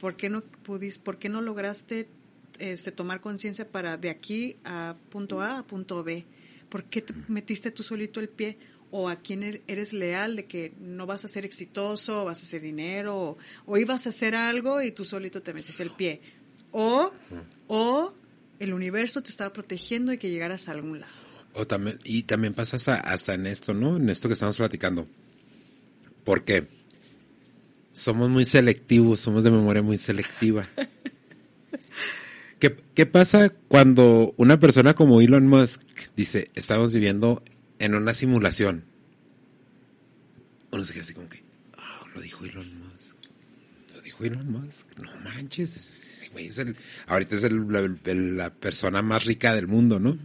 [0.00, 2.08] ¿Por qué no pudiste, por qué no lograste
[2.58, 6.24] este, tomar conciencia para de aquí a punto A a punto B?
[6.70, 8.58] ¿Por qué te metiste tú solito el pie?
[8.90, 12.42] ¿O a quién er-, eres leal de que no vas a ser exitoso, vas a
[12.42, 16.20] hacer dinero, o, ibas a hacer algo y tú solito te metiste el pie?
[16.72, 17.12] O,
[17.68, 18.14] o
[18.58, 21.12] el universo te estaba protegiendo y que llegaras a algún lado.
[21.54, 23.96] O también, y también pasa hasta, hasta en esto, ¿no?
[23.96, 25.08] En esto que estamos platicando.
[26.24, 26.66] ¿Por qué?
[27.92, 30.68] Somos muy selectivos, somos de memoria muy selectiva.
[32.58, 35.82] ¿Qué, pasa cuando una persona como Elon Musk
[36.16, 37.42] dice, estamos viviendo
[37.78, 38.84] en una simulación?
[40.70, 41.42] Uno se queda así como que,
[41.76, 43.16] oh, lo dijo Elon Musk.
[43.94, 44.98] Lo dijo Elon Musk.
[44.98, 50.16] No manches, es el, ahorita es el, la, persona más rica del mundo, ¿no?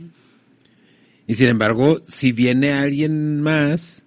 [1.28, 4.04] Y sin embargo, si viene alguien más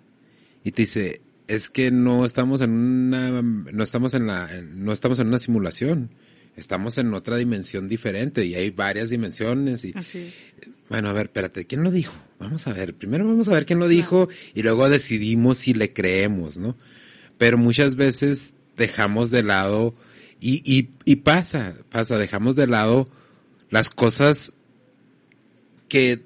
[0.62, 5.18] y te dice, es que no estamos en una, no estamos en la, no estamos
[5.18, 6.10] en una simulación
[6.56, 10.32] estamos en otra dimensión diferente y hay varias dimensiones y Así
[10.88, 12.14] bueno, a ver, espérate, ¿quién lo dijo?
[12.38, 15.92] Vamos a ver, primero vamos a ver quién lo dijo y luego decidimos si le
[15.92, 16.76] creemos, ¿no?
[17.38, 19.94] Pero muchas veces dejamos de lado
[20.40, 23.08] y, y, y pasa, pasa, dejamos de lado
[23.70, 24.52] las cosas
[25.88, 26.22] que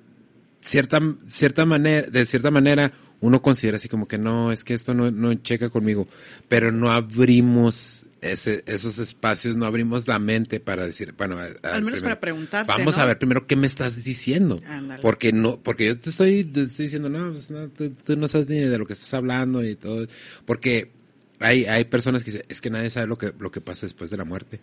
[0.61, 4.93] cierta, cierta manera, de cierta manera uno considera así como que no, es que esto
[4.93, 6.09] no, no checa conmigo,
[6.49, 12.03] pero no abrimos ese, esos espacios, no abrimos la mente para decir, bueno, al menos
[12.03, 12.71] para preguntarte.
[12.71, 14.57] Vamos a ver primero qué me estás diciendo.
[15.03, 18.79] Porque no, porque yo te estoy, diciendo, no, pues no tú, no sabes ni de
[18.79, 20.07] lo que estás hablando y todo.
[20.45, 20.91] Porque
[21.39, 24.11] hay, hay personas que dicen, es que nadie sabe lo que, lo que pasa después
[24.11, 24.61] de la muerte.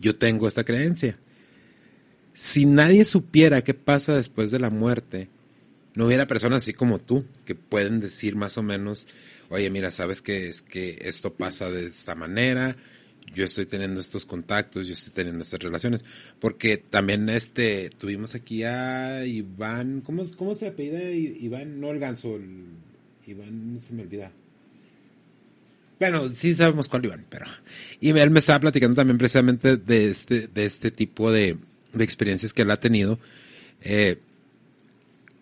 [0.00, 1.18] Yo tengo esta creencia.
[2.32, 5.28] Si nadie supiera qué pasa después de la muerte,
[5.94, 9.06] no hubiera personas así como tú que pueden decir más o menos,
[9.48, 12.76] oye, mira, sabes que es que esto pasa de esta manera,
[13.34, 16.04] yo estoy teniendo estos contactos, yo estoy teniendo estas relaciones,
[16.40, 21.80] porque también este tuvimos aquí a Iván, ¿cómo, cómo se apellida Iván?
[21.80, 22.38] No el ganso,
[23.26, 24.30] Iván se me olvida.
[25.98, 27.46] Bueno, sí sabemos cuál iban, pero...
[28.00, 31.56] Y él me estaba platicando también precisamente de este, de este tipo de,
[31.98, 33.18] experiencias que él ha tenido.
[33.80, 34.18] Eh,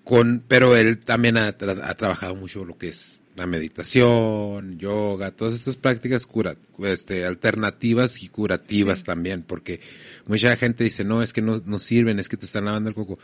[0.05, 5.55] con, pero él también ha, ha, trabajado mucho lo que es la meditación, yoga, todas
[5.55, 9.05] estas prácticas cura, este, alternativas y curativas sí.
[9.05, 9.81] también, porque
[10.27, 12.95] mucha gente dice, no, es que no, no sirven, es que te están lavando el
[12.95, 13.19] coco.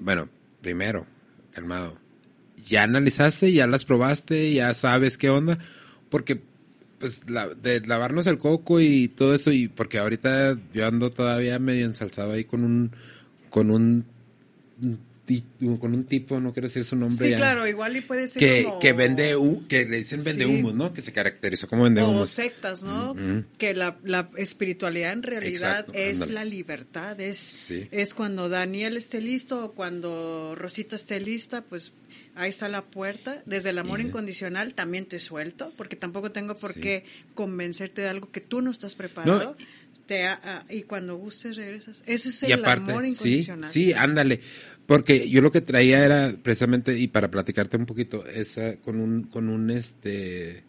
[0.00, 0.28] Bueno,
[0.60, 1.06] primero,
[1.50, 1.98] calmado.
[2.66, 5.58] Ya analizaste, ya las probaste, ya sabes qué onda,
[6.08, 6.40] porque
[6.98, 11.58] pues la, de lavarnos el coco y todo eso y porque ahorita yo ando todavía
[11.58, 12.92] medio ensalzado ahí con un
[13.50, 14.06] con un
[15.80, 17.16] con un tipo, no quiero decir su nombre.
[17.16, 18.78] Sí, ya, claro, igual y puede ser que, como...
[18.80, 19.34] que vende,
[19.68, 20.50] que le dicen vende sí.
[20.50, 20.92] humos, ¿no?
[20.92, 22.22] Que se caracterizó como vende humos.
[22.22, 23.14] O sectas, ¿no?
[23.56, 26.32] Que la, la, espiritualidad en realidad Exacto, es ándale.
[26.32, 27.88] la libertad, es, sí.
[27.90, 31.92] es cuando Daniel esté listo o cuando Rosita esté lista, pues
[32.34, 33.42] ahí está la puerta.
[33.46, 34.08] Desde el amor yeah.
[34.08, 36.80] incondicional también te suelto, porque tampoco tengo por sí.
[36.80, 37.04] qué
[37.34, 39.56] convencerte de algo que tú no estás preparado.
[39.58, 39.66] No,
[40.06, 42.02] te, uh, y cuando gustes regresas.
[42.06, 43.70] Ese es el aparte, amor incondicional.
[43.70, 44.40] Sí, sí, ándale.
[44.86, 49.24] Porque yo lo que traía era precisamente, y para platicarte un poquito, esa, con un,
[49.24, 50.64] con un este,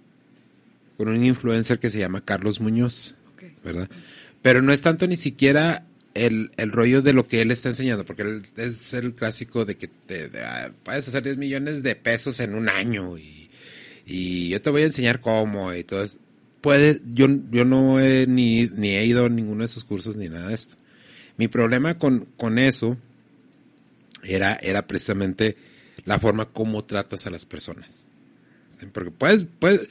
[0.98, 3.56] con un influencer que se llama Carlos Muñoz, okay.
[3.64, 3.90] ¿verdad?
[4.42, 8.06] Pero no es tanto ni siquiera el, el rollo de lo que él está enseñando,
[8.06, 11.96] porque él es el clásico de que te, de, ah, puedes hacer 10 millones de
[11.96, 13.50] pesos en un año y,
[14.06, 16.20] y yo te voy a enseñar cómo y todo eso.
[16.64, 20.30] Puede, yo, yo no he ni, ni he ido a ninguno de esos cursos ni
[20.30, 20.78] nada de esto.
[21.36, 22.98] Mi problema con, con eso
[24.24, 25.58] era, era precisamente
[26.06, 28.08] la forma como tratas a las personas.
[28.94, 29.90] Porque puedes, puedes,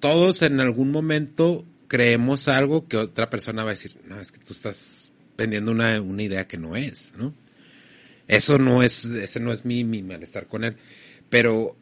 [0.00, 4.40] todos en algún momento creemos algo que otra persona va a decir, no, es que
[4.40, 7.32] tú estás vendiendo una, una idea que no es, ¿no?
[8.26, 10.76] Eso no es, ese no es mi, mi malestar con él.
[11.30, 11.76] Pero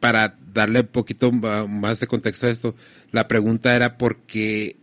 [0.00, 2.74] para darle un poquito más de contexto a esto,
[3.12, 4.76] la pregunta era por qué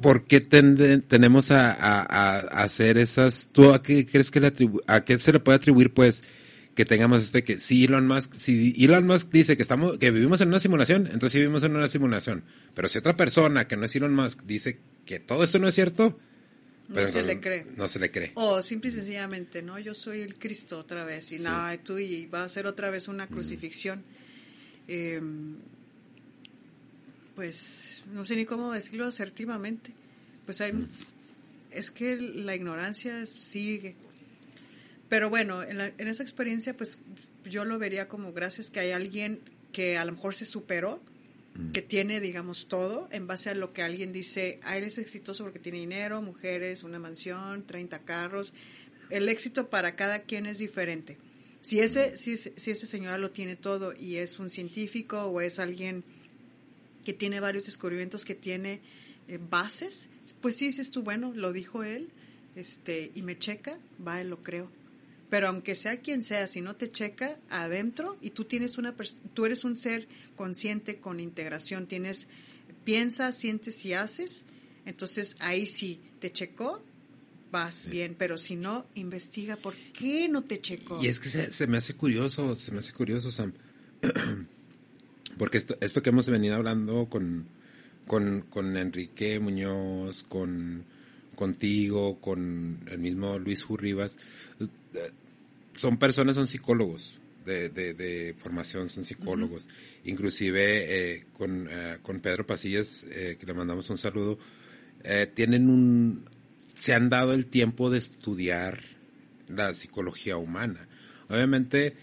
[0.00, 1.72] ¿por qué tenemos a,
[2.62, 3.48] hacer esas?
[3.52, 6.22] ¿Tú a qué crees que le atribu a qué se le puede atribuir, pues,
[6.74, 10.40] que tengamos este que si Elon Musk, si Elon Musk dice que estamos, que vivimos
[10.40, 12.44] en una simulación, entonces sí vivimos en una simulación.
[12.74, 15.74] Pero si otra persona que no es Elon Musk dice que todo esto no es
[15.74, 16.18] cierto,
[16.88, 17.66] no se le cree.
[17.76, 18.32] No se le cree.
[18.34, 19.78] O simple y sencillamente, ¿no?
[19.78, 21.42] Yo soy el Cristo otra vez y sí.
[21.42, 24.00] nada, tú y va a ser otra vez una crucifixión.
[24.00, 24.02] Mm.
[24.88, 25.20] Eh,
[27.34, 29.92] pues no sé ni cómo decirlo asertivamente.
[30.44, 30.88] Pues hay, mm.
[31.70, 33.96] es que la ignorancia sigue.
[35.08, 36.98] Pero bueno, en, la, en, esa experiencia, pues
[37.44, 39.40] yo lo vería como gracias que hay alguien
[39.72, 41.00] que a lo mejor se superó,
[41.72, 45.44] que tiene, digamos, todo, en base a lo que alguien dice, ah, él es exitoso
[45.44, 48.54] porque tiene dinero, mujeres, una mansión, 30 carros.
[49.10, 51.18] El éxito para cada quien es diferente.
[51.60, 55.58] Si ese, si, si ese señor lo tiene todo y es un científico o es
[55.58, 56.04] alguien
[57.04, 58.80] que tiene varios descubrimientos, que tiene
[59.28, 60.08] eh, bases,
[60.40, 62.08] pues sí dices tú, bueno, lo dijo él,
[62.56, 64.70] este, y me checa, va, lo creo.
[65.32, 68.94] Pero aunque sea quien sea, si no te checa adentro y tú tienes una,
[69.32, 70.06] tú eres un ser
[70.36, 72.26] consciente con integración, tienes,
[72.84, 74.44] piensas, sientes y haces,
[74.84, 76.84] entonces ahí sí te checó,
[77.50, 77.88] vas sí.
[77.88, 81.02] bien, pero si no, investiga por qué no te checó.
[81.02, 83.54] Y es que se, se me hace curioso, se me hace curioso, Sam.
[85.38, 87.46] Porque esto, esto que hemos venido hablando con,
[88.06, 90.84] con, con Enrique Muñoz, con
[91.34, 94.18] contigo, con el mismo Luis Jurribas,
[95.74, 99.64] son personas, son psicólogos de, de, de formación, son psicólogos.
[99.64, 100.10] Uh -huh.
[100.10, 100.62] Inclusive
[101.14, 104.38] eh, con, eh, con Pedro Pasillas, eh, que le mandamos un saludo,
[105.04, 106.24] eh, tienen un,
[106.58, 108.82] se han dado el tiempo de estudiar
[109.48, 110.88] la psicología humana.
[111.28, 111.94] Obviamente,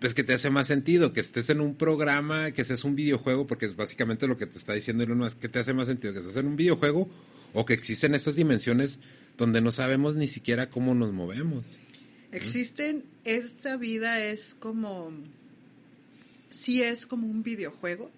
[0.00, 3.46] pues que te hace más sentido, que estés en un programa, que seas un videojuego,
[3.46, 6.12] porque es básicamente lo que te está diciendo Elon Musk, que te hace más sentido,
[6.12, 7.08] que estés en un videojuego
[7.52, 8.98] o que existen estas dimensiones
[9.42, 11.76] donde no sabemos ni siquiera cómo nos movemos.
[12.30, 15.10] Existen, esta vida es como,
[16.48, 18.08] sí es como un videojuego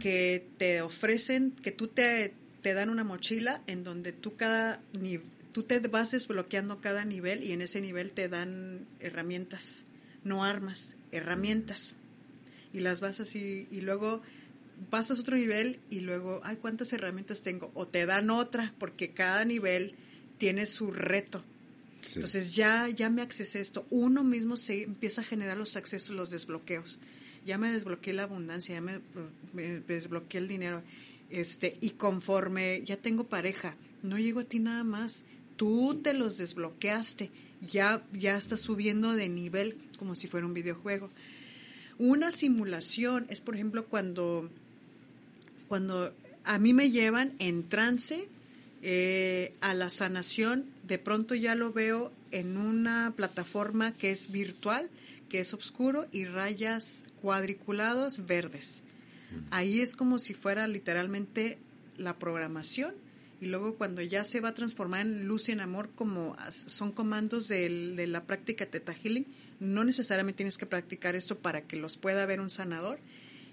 [0.00, 4.80] que te ofrecen, que tú te, te dan una mochila en donde tú cada
[5.52, 9.84] tú te vas desbloqueando cada nivel y en ese nivel te dan herramientas
[10.24, 11.94] no armas, herramientas.
[12.72, 14.22] Y las vas así, y luego
[14.88, 17.70] pasas otro nivel y luego, ay, ¿cuántas herramientas tengo?
[17.74, 19.94] O te dan otra, porque cada nivel
[20.38, 21.44] tiene su reto.
[22.04, 22.14] Sí.
[22.16, 23.86] Entonces ya, ya me accesé a esto.
[23.90, 26.98] Uno mismo se empieza a generar los accesos, los desbloqueos.
[27.44, 29.00] Ya me desbloqueé la abundancia, ya me,
[29.52, 30.82] me desbloqueé el dinero.
[31.30, 35.24] Este, y conforme ya tengo pareja, no llego a ti nada más.
[35.56, 37.30] Tú te los desbloqueaste
[37.60, 41.10] ya, ya está subiendo de nivel como si fuera un videojuego.
[41.98, 44.50] Una simulación es, por ejemplo, cuando,
[45.68, 46.12] cuando
[46.44, 48.28] a mí me llevan en trance
[48.82, 54.88] eh, a la sanación, de pronto ya lo veo en una plataforma que es virtual,
[55.28, 58.82] que es oscuro y rayas cuadriculados verdes.
[59.50, 61.58] Ahí es como si fuera literalmente
[61.96, 62.94] la programación
[63.40, 66.92] y luego cuando ya se va a transformar en luz y en amor como son
[66.92, 69.26] comandos de la práctica Teta Healing,
[69.60, 72.98] no necesariamente tienes que practicar esto para que los pueda ver un sanador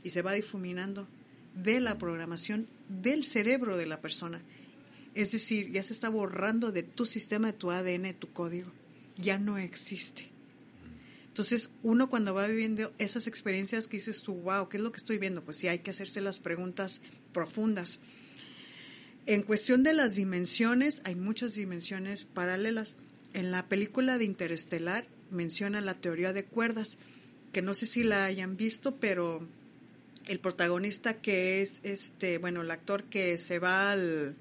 [0.03, 1.07] y se va difuminando
[1.55, 4.41] de la programación del cerebro de la persona.
[5.15, 8.71] Es decir, ya se está borrando de tu sistema, de tu ADN, tu código.
[9.17, 10.29] Ya no existe.
[11.27, 14.97] Entonces, uno cuando va viviendo esas experiencias que dices tú, wow, ¿qué es lo que
[14.97, 15.43] estoy viendo?
[15.43, 17.01] Pues sí, hay que hacerse las preguntas
[17.31, 17.99] profundas.
[19.25, 22.97] En cuestión de las dimensiones, hay muchas dimensiones paralelas.
[23.33, 26.97] En la película de Interestelar menciona la teoría de cuerdas,
[27.51, 29.47] que no sé si la hayan visto, pero
[30.27, 34.35] el protagonista que es este, bueno, el actor que se va al,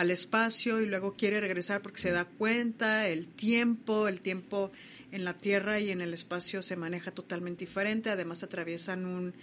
[0.00, 4.72] al espacio y luego quiere regresar porque se da cuenta, el tiempo, el tiempo
[5.12, 8.08] en la Tierra y en el espacio se maneja totalmente diferente.
[8.08, 9.34] Además atraviesan un,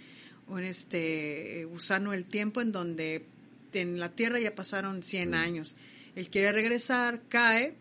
[0.48, 3.24] un este gusano el tiempo en donde
[3.72, 5.76] en la Tierra ya pasaron 100 años.
[6.16, 7.74] Él quiere regresar, cae,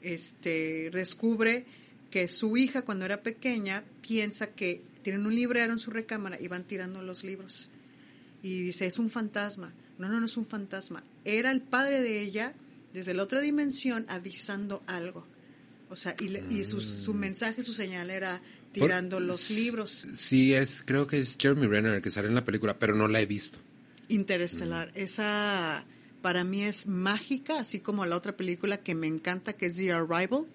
[0.00, 1.66] este, descubre
[2.10, 6.48] que su hija cuando era pequeña piensa que tienen un librero en su recámara y
[6.48, 7.68] van tirando los libros.
[8.42, 9.74] Y dice, es un fantasma.
[9.98, 11.04] No, no, no es un fantasma.
[11.24, 12.54] Era el padre de ella
[12.92, 15.26] desde la otra dimensión avisando algo.
[15.90, 17.16] O sea, y, su, su, mm.
[17.16, 18.40] mensaje, su señal era
[18.72, 20.06] tirando los libros.
[20.14, 23.06] Sí, es, creo que es Jeremy Renner el que sale en la película, pero no
[23.06, 23.58] la he visto.
[24.08, 24.98] Interestelar, mm.
[24.98, 25.86] esa
[26.24, 29.92] para mí es mágica, así como la otra película que me encanta, que es The
[29.92, 30.46] Arrival,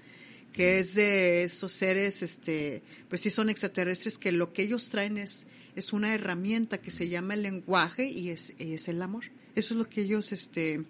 [0.53, 5.17] que es de esos seres, este, pues sí son extraterrestres, que lo que ellos traen
[5.17, 9.25] es, es una herramienta que se llama el lenguaje y es, es el amor.
[9.55, 10.83] Eso es lo que ellos, este,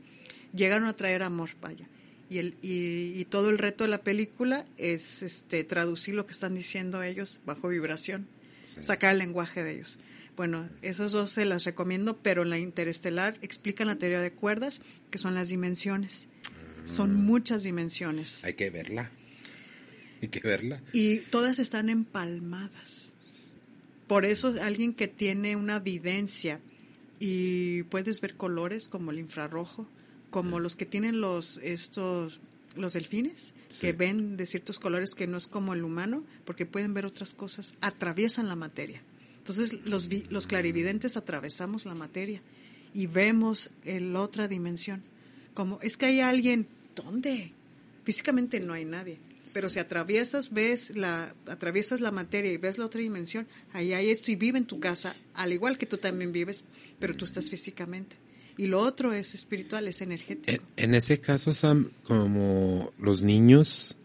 [0.54, 1.88] llegaron a traer amor, vaya
[2.30, 6.54] y, el, y, todo el reto de la película es este, traducir lo que están
[6.54, 8.28] diciendo ellos bajo vibración,
[8.64, 10.00] sacar el lenguaje de ellos.
[10.38, 14.80] Bueno, esos dos se las recomiendo, pero en la interestelar explican la teoría de cuerdas,
[15.10, 16.28] que son las dimensiones.
[16.86, 17.26] Son mm.
[17.26, 18.44] muchas dimensiones.
[18.44, 19.12] Hay que verla.
[20.22, 20.82] Hay que verla.
[20.94, 23.14] Y todas están empalmadas.
[24.08, 26.60] Por eso alguien que tiene una videncia
[27.20, 29.88] y puedes ver colores como el infrarrojo,
[30.32, 32.42] como los que tienen los estos
[32.76, 36.94] los delfines que ven de ciertos colores que no es como el humano porque pueden
[36.94, 39.02] ver otras cosas atraviesan la materia.
[39.38, 42.42] Entonces los los clarividentes atravesamos la materia
[42.94, 45.04] y vemos la otra dimensión.
[45.54, 47.52] Como es que hay alguien dónde
[48.04, 49.20] físicamente no hay nadie
[49.54, 54.10] pero si atraviesas ves la atraviesas la materia y ves la otra dimensión ahí hay
[54.10, 56.64] esto y vive en tu casa al igual que tú también vives
[57.00, 58.16] pero tú estás físicamente
[58.60, 60.62] y lo otro es espiritual, es energético.
[60.76, 63.96] En, ese caso, Sam, como los niños,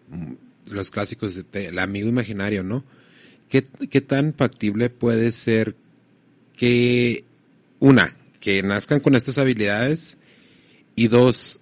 [0.67, 2.85] los clásicos del amigo imaginario, ¿no?
[3.49, 5.75] ¿Qué, ¿Qué tan factible puede ser
[6.57, 7.25] que,
[7.81, 10.19] una, que nazcan con estas habilidades
[10.95, 11.61] y dos,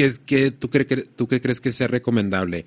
[0.00, 2.66] ¿qué, qué, tú, crees que, tú qué crees que sea recomendable?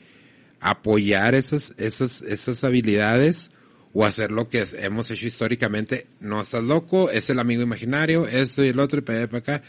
[0.60, 3.52] ¿Apoyar esas, esas, esas habilidades
[3.94, 6.08] o hacer lo que hemos hecho históricamente.
[6.20, 9.40] No estás loco, es el amigo imaginario, eso y el otro, y para allá para
[9.40, 9.64] acá.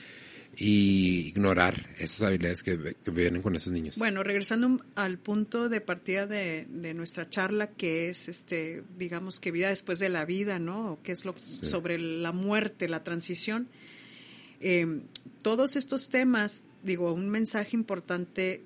[0.57, 3.99] Y ignorar esas habilidades que, vienen con esos niños.
[3.99, 9.69] Bueno, regresando al punto de partida de, nuestra charla, que es, este, digamos que vida
[9.69, 11.01] después de la vida, ¿no?
[11.03, 13.69] Que es lo sobre la muerte, la transición.
[14.67, 15.03] Em,
[15.43, 18.63] todos estos temas, digo, un mensaje importante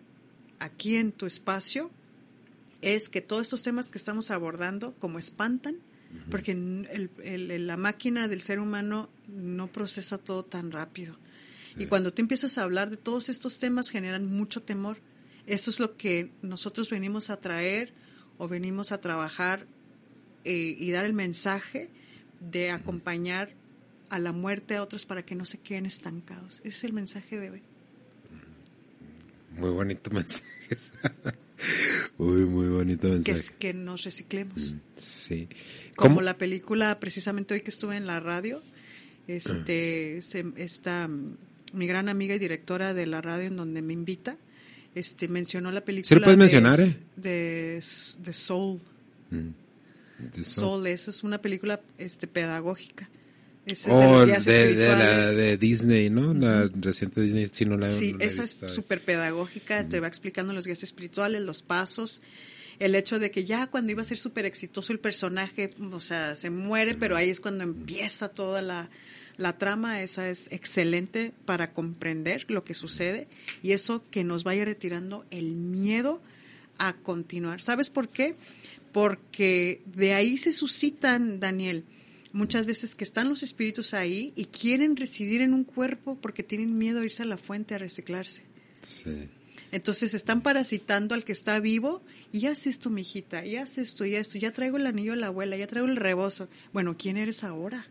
[0.61, 1.90] aquí en tu espacio
[2.82, 5.74] es que todos estos temas que estamos abordando, como espantan,
[6.30, 11.16] porque la máquina del ser humano no procesa todo tan rápido.
[11.76, 14.99] Y cuando tú empiezas a hablar de todos estos temas, generan mucho temor.
[15.49, 17.92] Eso es lo que nosotros venimos a traer
[18.38, 19.66] o venimos a trabajar
[20.44, 21.90] eh, y dar el mensaje
[22.38, 23.51] de acompañar
[24.11, 26.61] a la muerte a otros para que no se queden estancados.
[26.61, 27.62] Ese es el mensaje de hoy.
[29.56, 30.44] Muy bonito mensaje.
[32.18, 33.24] Uy, muy bonito mensaje.
[33.24, 34.72] Que es que nos reciclemos.
[34.72, 35.48] Mm, sí.
[35.96, 38.62] Como la película, precisamente hoy que estuve en la radio,
[39.26, 44.36] este, se, esta, mi gran amiga y directora de la radio en donde me invita,
[44.94, 46.09] este, mencionó la película.
[46.09, 46.96] ¿Sí lo puedes mencionar, eh?
[47.16, 47.82] De,
[48.18, 48.80] de Soul.
[49.30, 49.48] Mm,
[50.34, 50.44] Soul.
[50.44, 53.09] Soul, eso es una película este, pedagógica
[53.89, 56.35] oh, de, la de Disney, ¿no?
[56.35, 57.47] La reciente Disney,
[57.91, 62.23] sí, esa es súper pedagógica, te va explicando los guías espirituales, los pasos.
[62.79, 66.35] el hecho de que ya cuando iba a ser súper exitoso el personaje, o sea,
[66.35, 68.89] se muere, pero ahí es cuando empieza toda la,
[69.39, 73.29] la trama, esa es excelente para comprender lo que sucede
[73.62, 76.21] y eso que nos vaya retirando el miedo
[76.77, 77.62] a continuar.
[77.62, 78.35] ¿Sabes por qué?
[78.93, 81.85] Porque de ahí se suscitan, Daniel,
[82.33, 86.76] muchas veces que están los espíritus ahí y quieren residir en un cuerpo porque tienen
[86.76, 88.43] miedo a irse a la fuente a reciclarse.
[88.83, 89.29] Sí.
[89.70, 92.03] Entonces están parasitando al que está vivo
[92.33, 95.26] y haz esto, mijita, y haz esto y esto, ya traigo el anillo de la
[95.26, 96.49] abuela, ya traigo el rebozo.
[96.72, 97.87] Bueno, ¿quién eres ahora?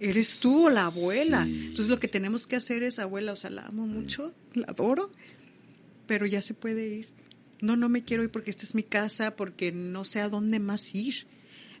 [0.00, 1.42] Eres tú o la abuela.
[1.42, 5.10] Entonces lo que tenemos que hacer es, abuela, o sea, la amo mucho, la adoro,
[6.06, 7.08] pero ya se puede ir.
[7.60, 10.60] No, no me quiero ir porque esta es mi casa, porque no sé a dónde
[10.60, 11.26] más ir.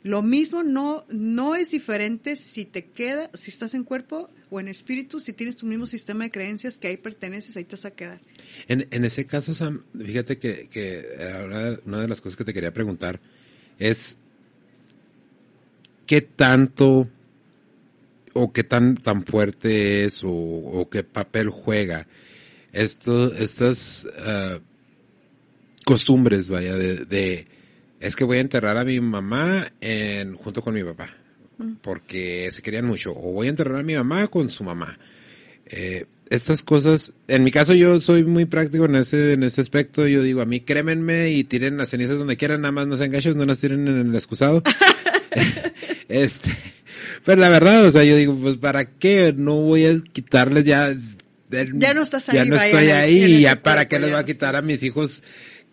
[0.08, 4.68] Lo mismo no, no es diferente si te queda, si estás en cuerpo o en
[4.68, 7.90] espíritu, si tienes tu mismo sistema de creencias que ahí perteneces, ahí te vas a
[7.90, 8.18] quedar.
[8.68, 11.04] En, en ese caso, Sam, fíjate que, que
[11.84, 13.20] una de las cosas que te quería preguntar
[13.78, 14.16] es
[16.06, 17.06] qué tanto
[18.32, 22.08] o qué tan, tan fuerte es o, qué papel juega
[22.72, 24.58] esto, estas uh,
[25.84, 27.57] costumbres, vaya, de
[28.00, 31.14] es que voy a enterrar a mi mamá en, junto con mi papá,
[31.58, 31.74] mm.
[31.82, 34.98] porque se querían mucho, o voy a enterrar a mi mamá con su mamá.
[35.66, 40.06] Eh, estas cosas, en mi caso yo soy muy práctico en ese, en ese aspecto,
[40.06, 43.10] yo digo, a mí crémenme y tiren las cenizas donde quieran, nada más no sean
[43.10, 44.62] gachos, no las tiren en el excusado.
[46.08, 46.50] este,
[47.24, 50.94] pero la verdad, o sea, yo digo, pues para qué no voy a quitarles ya,
[51.50, 54.56] ya no estás ahí, ya no estoy ahí, ya para qué les voy a quitar
[54.56, 55.22] a mis hijos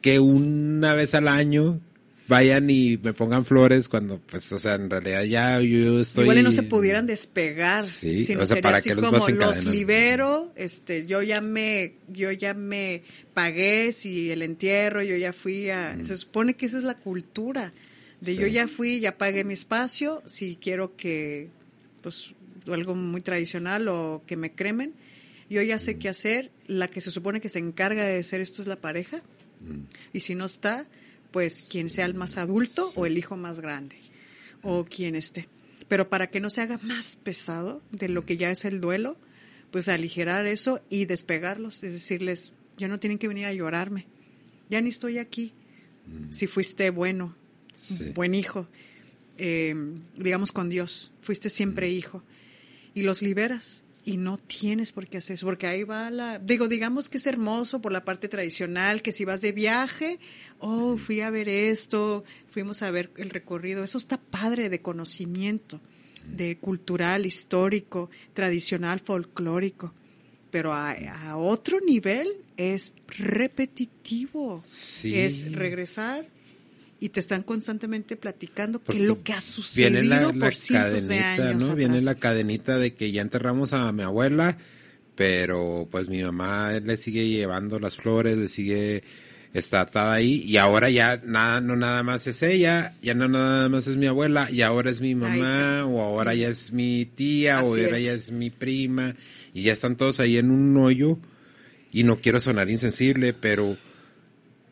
[0.02, 1.80] que una vez al año
[2.28, 6.24] vayan y me pongan flores cuando, pues, o sea, en realidad ya yo estoy...
[6.24, 7.84] Igual no se pudieran despegar.
[7.84, 12.54] Sí, o sea, para que los como los libero, este, yo ya me, yo ya
[12.54, 13.04] me
[13.34, 17.74] pagué si el entierro, yo ya fui a, se supone que esa es la cultura,
[18.22, 21.50] de yo ya fui, ya pagué mi espacio, si quiero que,
[22.02, 22.32] pues,
[22.68, 24.94] algo muy tradicional o que me cremen,
[25.48, 28.64] yo ya sé qué hacer, la que se supone que se encarga de hacer esto
[28.64, 29.22] es la pareja,
[30.12, 30.88] y si no está,
[31.36, 33.98] pues quien sea el más adulto o el hijo más grande
[34.64, 35.50] o quien esté.
[35.90, 39.18] Pero para que no se haga más pesado de lo que ya es el duelo,
[39.70, 44.08] pues aligerar eso y despegarlos, es decirles, ya no tienen que venir a llorarme,
[44.70, 45.52] ya ni estoy aquí.
[46.08, 46.32] Mm.
[46.32, 47.36] Si fuiste bueno,
[48.14, 48.66] buen hijo,
[49.38, 49.76] eh,
[50.16, 51.92] digamos con Dios, fuiste siempre mm.
[51.92, 52.24] hijo,
[52.94, 56.68] y los liberas y no tienes por qué hacer eso, porque ahí va la, digo,
[56.68, 60.20] digamos que es hermoso por la parte tradicional, que si vas de viaje,
[60.60, 65.82] oh, fui a ver esto, fuimos a ver el recorrido, eso está padre de conocimiento,
[66.24, 69.94] de cultural, histórico, tradicional, folclórico,
[70.52, 74.62] pero a, otro nivel es repetitivo,
[75.04, 76.28] es regresar
[77.06, 81.68] y te están constantemente platicando qué es lo que ha sucedido por cientos de años.
[81.68, 81.76] ¿no?
[81.76, 84.58] Viene la cadenita de que ya enterramos a mi abuela,
[85.14, 89.04] pero pues mi mamá le sigue llevando las flores, le sigue
[89.54, 93.70] está atada ahí y ahora ya nada no nada más es ella, ya no nada
[93.70, 97.62] más es mi abuela y ahora es mi mamá o ahora ya es mi tía
[97.62, 99.16] o ahora ya es mi prima
[99.54, 101.20] y ya están todos ahí en un hoyo
[101.92, 103.78] y no quiero sonar insensible, pero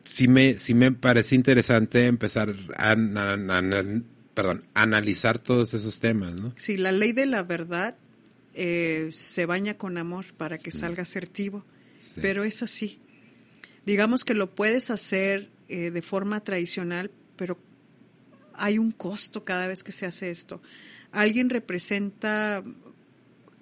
[0.04, 2.94] sí me, sí me parece interesante empezar a,
[4.34, 6.52] perdón, analizar todos esos temas, ¿no?
[6.56, 7.96] Sí, la ley de la verdad
[8.54, 11.64] eh, se baña con amor para que salga asertivo,
[12.20, 13.00] pero es así.
[13.86, 17.58] Digamos que lo puedes hacer eh, de forma tradicional, pero
[18.54, 20.62] hay un costo cada vez que se hace esto.
[21.10, 22.62] Alguien representa,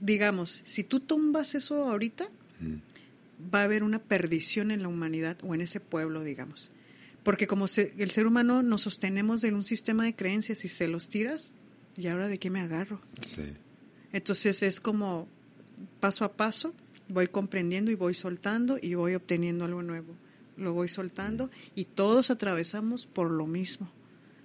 [0.01, 2.28] digamos, si tú tumbas eso ahorita,
[3.52, 6.70] va a haber una perdición en la humanidad o en ese pueblo, digamos.
[7.23, 11.09] Porque como el ser humano nos sostenemos de un sistema de creencias y se los
[11.09, 11.52] tiras,
[11.97, 13.01] ¿y ahora de qué me agarro?
[13.20, 13.43] Sí.
[14.12, 15.28] Entonces es como
[16.01, 16.74] paso a paso,
[17.09, 20.16] voy comprendiendo y voy soltando y voy obteniendo algo nuevo.
[20.56, 23.90] Lo voy soltando y todos atravesamos por lo mismo.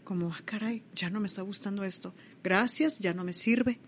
[0.04, 2.14] Como, ah, caray, ya no me está gustando esto.
[2.44, 3.80] Gracias, ya no me sirve.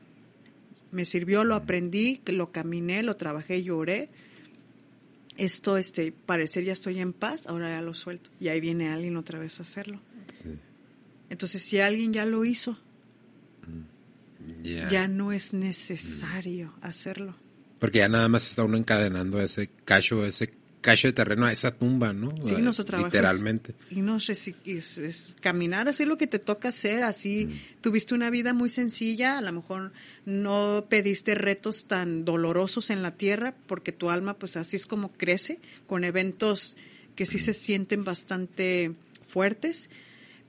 [0.92, 4.10] Me sirvió, lo aprendí, lo caminé, lo trabajé, lloré,
[5.40, 8.30] esto, este, parecer ya estoy en paz, ahora ya lo suelto.
[8.40, 10.02] Y ahí viene alguien otra vez a hacerlo.
[11.30, 12.78] Entonces, si alguien ya lo hizo,
[13.66, 14.64] mm.
[14.64, 17.36] ya no es necesario hacerlo.
[17.80, 21.72] Porque ya nada más está uno encadenando ese cacho, ese cacho de terreno a esa
[21.72, 22.34] tumba, ¿no?
[22.46, 22.56] Sí,
[22.98, 23.76] Literalmente.
[23.90, 27.82] Y nos es, caminar, hacer lo que te toca hacer, así mm.
[27.82, 29.92] tuviste una vida muy sencilla, a lo mejor
[30.26, 35.12] no pediste retos tan dolorosos en la tierra, porque tu alma pues así es como
[35.12, 36.78] crece, con eventos
[37.16, 38.94] que sí se sienten bastante
[39.28, 39.90] fuertes,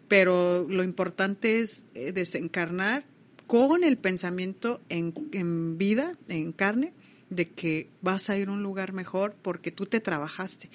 [0.07, 3.05] pero lo importante es eh, desencarnar
[3.47, 6.93] con el pensamiento en, en vida, en carne,
[7.31, 10.69] de que vas a ir a un lugar mejor porque tú te trabajaste.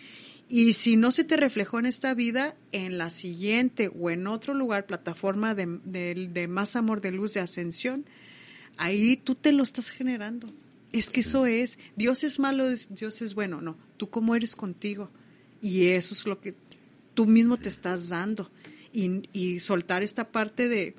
[0.48, 4.54] Y si no se te reflejó en esta vida, en la siguiente o en otro
[4.54, 8.06] lugar, plataforma de, de, más amor, de luz, de ascensión,
[8.78, 10.54] ahí tú te lo estás generando.
[10.92, 15.10] Es que eso es, Dios es malo, Dios es bueno, no, tú cómo eres contigo.
[15.62, 16.54] Y eso es lo que
[17.16, 18.50] tú mismo te estás dando.
[18.94, 20.96] Y, y soltar esta parte de,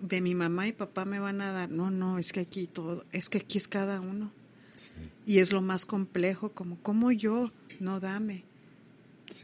[0.00, 3.04] de mi mamá y papá me van a dar, no, no, es que aquí todo,
[3.12, 4.32] es que aquí es cada uno.
[5.26, 7.52] Y es lo más complejo, como, como yo?
[7.80, 8.44] No, dame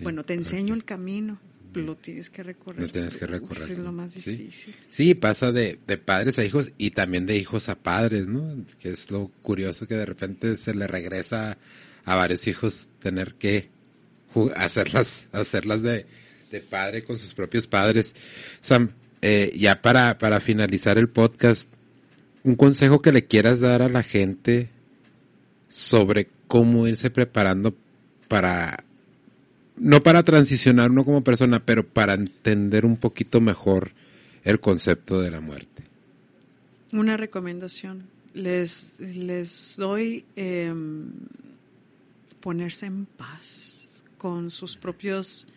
[0.00, 1.38] bueno, te enseño el camino,
[1.74, 2.82] lo tienes que recorrer.
[2.82, 3.62] Lo tienes que recorrer.
[3.62, 4.74] es lo más difícil.
[4.90, 8.64] Sí, pasa de, de, padres a hijos y también de hijos a padres, ¿no?
[8.80, 11.58] Que es lo curioso que de repente se le regresa
[12.04, 13.68] a varios hijos tener que
[14.56, 16.06] hacerlas, hacerlas de,
[16.50, 18.14] de padre con sus propios padres.
[18.60, 18.90] Sam,
[19.20, 21.68] eh, ya para, para finalizar el podcast,
[22.44, 24.68] un consejo que le quieras dar a la gente
[25.72, 27.74] sobre cómo irse preparando
[28.28, 28.84] para
[29.76, 33.92] no para transicionar uno como persona, pero para entender un poquito mejor
[34.44, 35.84] el concepto de la muerte.
[36.92, 38.04] Una recomendación.
[38.34, 41.10] Les, les doy em,
[42.40, 45.48] ponerse en paz con sus propios,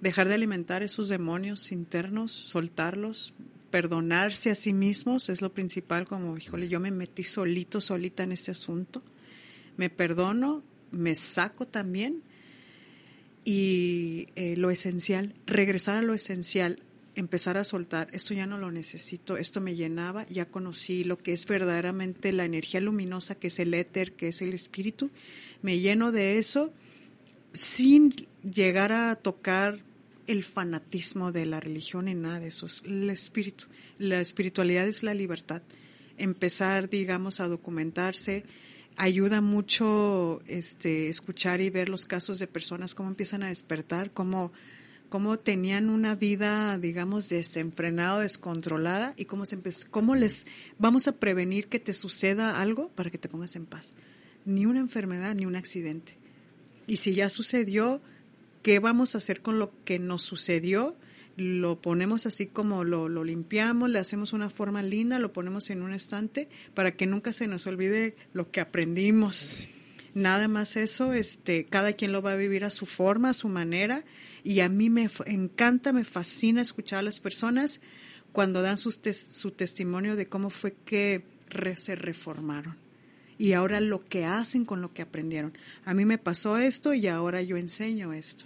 [0.00, 3.34] dejar de alimentar esos demonios internos, soltarlos,
[3.70, 8.32] perdonarse a sí mismos es lo principal, como, híjole, yo me metí solito, solita en
[8.32, 9.02] este asunto.
[9.76, 12.22] Me perdono, me saco también
[13.44, 16.82] y eh, lo esencial, regresar a lo esencial,
[17.14, 21.32] empezar a soltar, esto ya no lo necesito, esto me llenaba, ya conocí lo que
[21.32, 25.10] es verdaderamente la energía luminosa, que es el éter, que es el espíritu,
[25.62, 26.72] me lleno de eso
[27.52, 29.80] sin llegar a tocar
[30.26, 33.66] el fanatismo de la religión ni nada de eso, es el espíritu.
[33.98, 35.62] La espiritualidad es la libertad.
[36.18, 38.44] Empezar, digamos, a documentarse,
[39.00, 44.52] ayuda mucho este, escuchar y ver los casos de personas, cómo empiezan a despertar, cómo,
[45.08, 49.58] cómo tenían una vida, digamos, desenfrenada, descontrolada y cómo, se
[49.90, 50.46] cómo les
[50.78, 53.94] vamos a prevenir que te suceda algo para que te pongas en paz.
[54.44, 56.18] Ni una enfermedad, ni un accidente.
[56.86, 58.02] Y si ya sucedió,
[58.62, 60.94] ¿qué vamos a hacer con lo que nos sucedió?
[61.40, 65.82] Lo ponemos así como lo, lo, limpiamos, le hacemos una forma linda, lo ponemos en
[65.82, 69.58] un estante para que nunca se nos olvide lo que aprendimos.
[70.12, 73.48] Nada más eso, este, cada quien lo va a vivir a su forma, a su
[73.48, 74.04] manera,
[74.44, 77.80] y a mí me encanta, me fascina escuchar a las personas
[78.32, 81.24] cuando dan su, su testimonio de cómo fue que
[81.76, 82.76] se reformaron
[83.38, 85.56] y ahora lo que hacen con lo que aprendieron.
[85.86, 88.44] A mí me pasó esto y ahora yo enseño esto.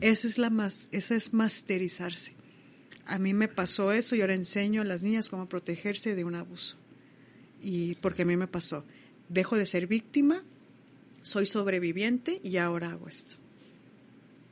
[0.00, 2.34] Esa es la más, esa es masterizarse.
[3.06, 6.34] A mí me pasó eso y ahora enseño a las niñas cómo protegerse de un
[6.34, 6.76] abuso.
[7.62, 8.84] Y porque a mí me pasó.
[9.28, 10.42] Dejo de ser víctima,
[11.22, 13.36] soy sobreviviente y ahora hago esto.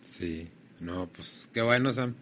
[0.03, 0.49] Sí,
[0.81, 2.15] no, pues qué bueno, Sam.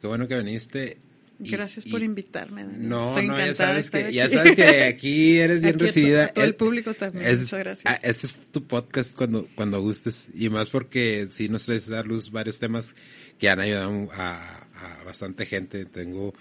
[0.00, 0.98] Qué bueno que viniste.
[1.38, 2.64] Gracias por invitarme.
[2.64, 6.28] No, no, ya sabes, que, ya sabes que aquí eres bien recibida.
[6.28, 7.26] Todo, el público también.
[7.38, 7.84] Muchas gracias.
[7.84, 10.28] Ah, este es tu podcast cuando, cuando gustes.
[10.34, 12.94] Y más porque sí nos traes a luz varios temas
[13.38, 14.66] que han ayudado a,
[15.04, 15.84] bastante gente.
[15.84, 16.32] Tengo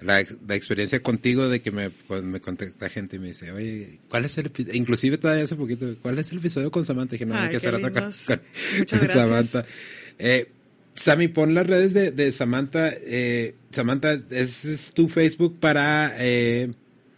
[0.00, 1.90] la, experiencia contigo de que me,
[2.22, 4.76] me contacta gente y me dice, oye, ¿cuál es el episodio?
[4.76, 7.12] Inclusive todavía hace poquito, ¿cuál es el episodio con Samantha?
[7.12, 9.12] Dije, no, hay que hacer otra con, Muchas gracias.
[9.12, 9.66] Samantha.
[10.18, 10.48] Eh,
[11.00, 12.90] Sammy, pon las redes de, de Samantha.
[12.92, 16.72] Eh, Samantha, ese es tu Facebook para eh,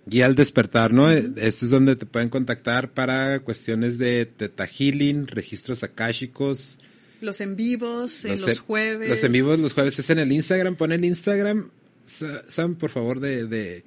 [0.06, 1.10] Guía al Despertar, ¿no?
[1.10, 6.78] Este es donde te pueden contactar para cuestiones de Teta Healing, registros akáshicos.
[7.20, 9.08] Los en vivos, los, en los jueves.
[9.08, 10.76] Los en vivos los jueves es en el Instagram.
[10.76, 11.70] Pon el Instagram,
[12.06, 13.82] Sam, por favor, de, de,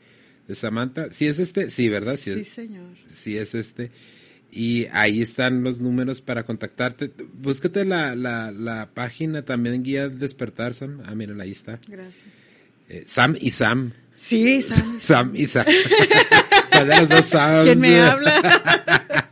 [0.45, 1.07] de Samantha.
[1.11, 1.69] ¿Sí es este?
[1.69, 2.19] Sí, ¿verdad?
[2.21, 2.89] Sí, sí señor.
[3.13, 3.91] Sí es este
[4.55, 7.11] y ahí están los números para contactarte.
[7.33, 11.01] Búscate la, la, la página también Guía Despertar, Sam.
[11.05, 11.77] Ah, mira, ahí está.
[11.85, 12.23] Gracias.
[12.87, 13.91] Eh, Sam y Sam.
[14.15, 14.97] Sí, Sam.
[15.01, 15.65] Sam y Sam.
[16.87, 17.29] los dos
[17.63, 19.29] ¿Quién me habla?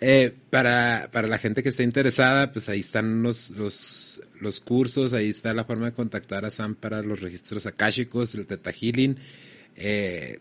[0.00, 5.14] eh, para, para la gente que esté interesada, pues ahí están los, los, los cursos,
[5.14, 9.16] ahí está la forma de contactar a Sam para los registros akáshicos, el Teta Healing.
[9.74, 10.38] Eh,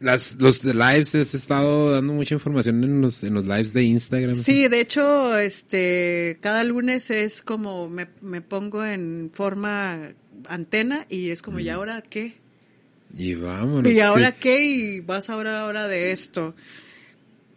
[0.00, 4.34] las, los lives, has estado dando mucha información en los, en los lives de Instagram.
[4.34, 10.14] Sí, de hecho, este, cada lunes es como me, me pongo en forma
[10.48, 11.70] antena y es como, ¿y mm.
[11.70, 12.34] ahora qué?
[13.16, 13.92] Y vámonos.
[13.92, 14.64] ¿Y ahora qué?
[14.64, 16.54] Y vas a hablar ahora de esto.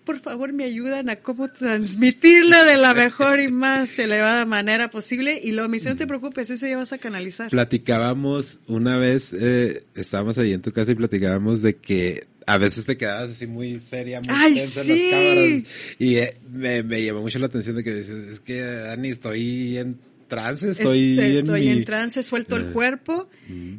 [0.03, 5.39] por favor me ayudan a cómo transmitirlo de la mejor y más elevada manera posible.
[5.41, 7.49] Y luego me dice, no te preocupes, ese ya vas a canalizar.
[7.49, 12.85] Platicábamos una vez, eh, estábamos ahí en tu casa y platicábamos de que a veces
[12.85, 15.63] te quedabas así muy seria, muy Ay, tensa en las cámaras.
[15.99, 19.77] Y eh, me, me llamó mucho la atención de que dices, es que Dani, estoy
[19.77, 19.97] en
[20.27, 22.71] trance, estoy, Este, en, estoy mi- en trance, suelto el Eh.
[22.73, 23.29] cuerpo,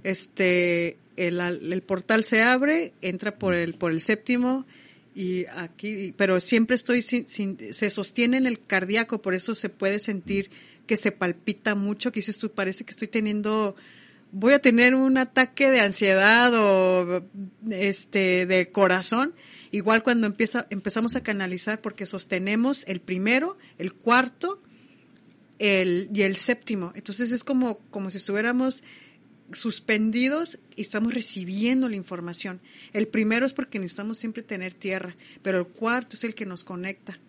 [0.02, 4.66] este, el, el portal se abre, entra por el, por el séptimo
[5.14, 9.68] y aquí, pero siempre estoy sin, sin- se sostiene en el cardíaco, por eso se
[9.68, 10.50] puede sentir
[10.86, 13.74] que se palpita mucho, que dices tú, parece que estoy teniendo,
[14.34, 17.24] voy a tener un ataque de ansiedad o
[17.70, 19.32] este, de corazón.
[19.70, 24.60] Igual cuando empieza, empezamos a canalizar porque sostenemos el primero, el cuarto,
[25.60, 26.92] el, y el séptimo.
[26.96, 28.82] Entonces es como, como si estuviéramos
[29.52, 32.60] suspendidos y estamos recibiendo la información.
[32.92, 36.64] El primero es porque necesitamos siempre tener tierra, pero el cuarto es el que nos
[36.64, 37.20] conecta.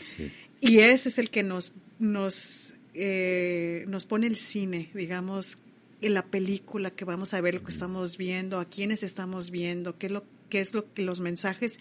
[0.00, 0.32] Sí.
[0.60, 5.58] Y ese es el que nos, nos, eh, nos pone el cine, digamos,
[6.06, 9.98] en la película que vamos a ver lo que estamos viendo, a quiénes estamos viendo,
[9.98, 11.80] qué es lo, qué es lo que los mensajes,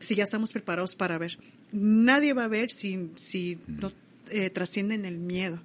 [0.00, 1.38] si ya estamos preparados para ver.
[1.72, 3.92] Nadie va a ver si, si no
[4.30, 5.62] eh, trascienden el miedo.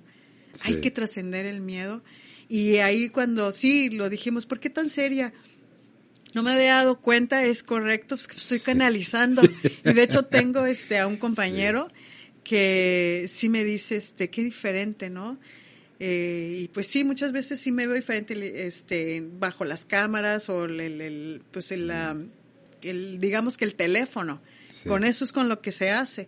[0.51, 0.73] Sí.
[0.73, 2.03] Hay que trascender el miedo.
[2.47, 5.33] Y ahí cuando sí lo dijimos, ¿por qué tan seria?
[6.33, 9.41] No me había dado cuenta, es correcto, pues estoy canalizando.
[9.43, 11.87] Y de hecho tengo este a un compañero
[12.43, 15.39] que sí me dice, este, qué diferente, ¿no?
[15.99, 20.65] Eh, y pues sí, muchas veces sí me veo diferente, este, bajo las cámaras o
[20.65, 21.91] el, el- pues el,
[22.81, 24.41] el, digamos que el teléfono.
[24.67, 24.89] Sí.
[24.89, 26.27] Con eso es con lo que se hace.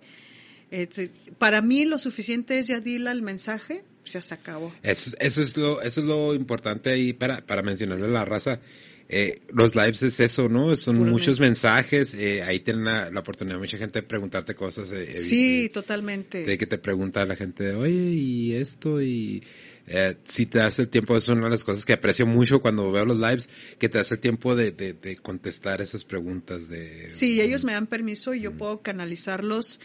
[0.72, 4.74] Este, para mí lo suficiente es ya dile el mensaje, ya se acabó.
[4.84, 8.26] Eso, es- eso es lo, eso es lo importante ahí para, para mencionarle a la
[8.26, 8.60] raza.
[9.10, 10.76] Eh, los lives es eso, ¿no?
[10.76, 14.92] Son muchos mensajes, eh, ahí tienen la, la oportunidad mucha gente de preguntarte cosas.
[14.92, 16.44] eh, he Sí, totalmente.
[16.44, 19.42] de que te pregunta la gente, oye, y esto, y
[19.88, 22.92] eh, si te das el tiempo, es una de las cosas que aprecio mucho cuando
[22.92, 23.48] veo los lives,
[23.80, 27.10] que te das el tiempo de, de, de contestar esas preguntas de...
[27.10, 29.80] Sí, ellos me dan permiso y yo puedo canalizarlos,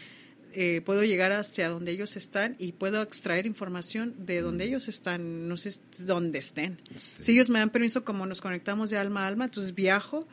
[0.53, 5.47] eh, puedo llegar hacia donde ellos están y puedo extraer información de donde ellos están,
[5.47, 6.81] no sé dónde estén.
[6.95, 10.27] Si ellos me dan permiso, como nos conectamos de alma a alma, entonces viajo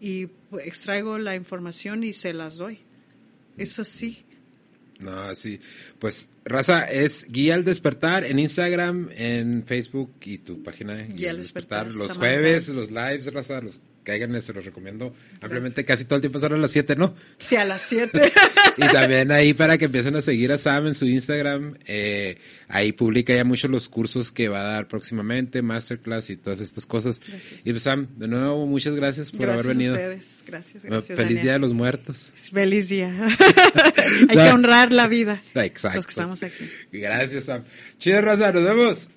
[0.00, 0.28] y
[0.62, 2.78] extraigo la información y se las doy.
[3.56, 4.24] Eso sí.
[5.00, 5.60] No, sí.
[5.98, 11.30] Pues, Raza, es Guía al Despertar en Instagram, en Facebook y tu página de Guía
[11.30, 12.18] al Despertar, Los Samantha.
[12.20, 15.84] jueves, los lives, Raza, los cáiganle, se los recomiendo ampliamente.
[15.84, 17.14] Casi todo el tiempo son a las 7, ¿no?
[17.38, 18.32] Sí, a las 7.
[18.76, 22.90] Y también ahí para que empiecen a seguir a Sam en su Instagram, eh, ahí
[22.90, 27.20] publica ya mucho los cursos que va a dar próximamente, masterclass y todas estas cosas.
[27.20, 27.64] Gracias.
[27.64, 29.94] Y pues Sam, de nuevo, muchas gracias por gracias haber venido.
[29.94, 30.44] a ustedes.
[30.44, 31.16] Gracias, gracias.
[31.16, 31.42] Feliz Daniel.
[31.42, 32.32] Día de los Muertos.
[32.34, 33.14] Feliz día.
[34.28, 35.40] Hay que honrar la vida.
[35.54, 35.98] Exacto.
[35.98, 36.68] Los que estamos aquí.
[36.90, 37.62] Gracias, Sam.
[37.98, 39.10] Chido, Raza, nos vemos.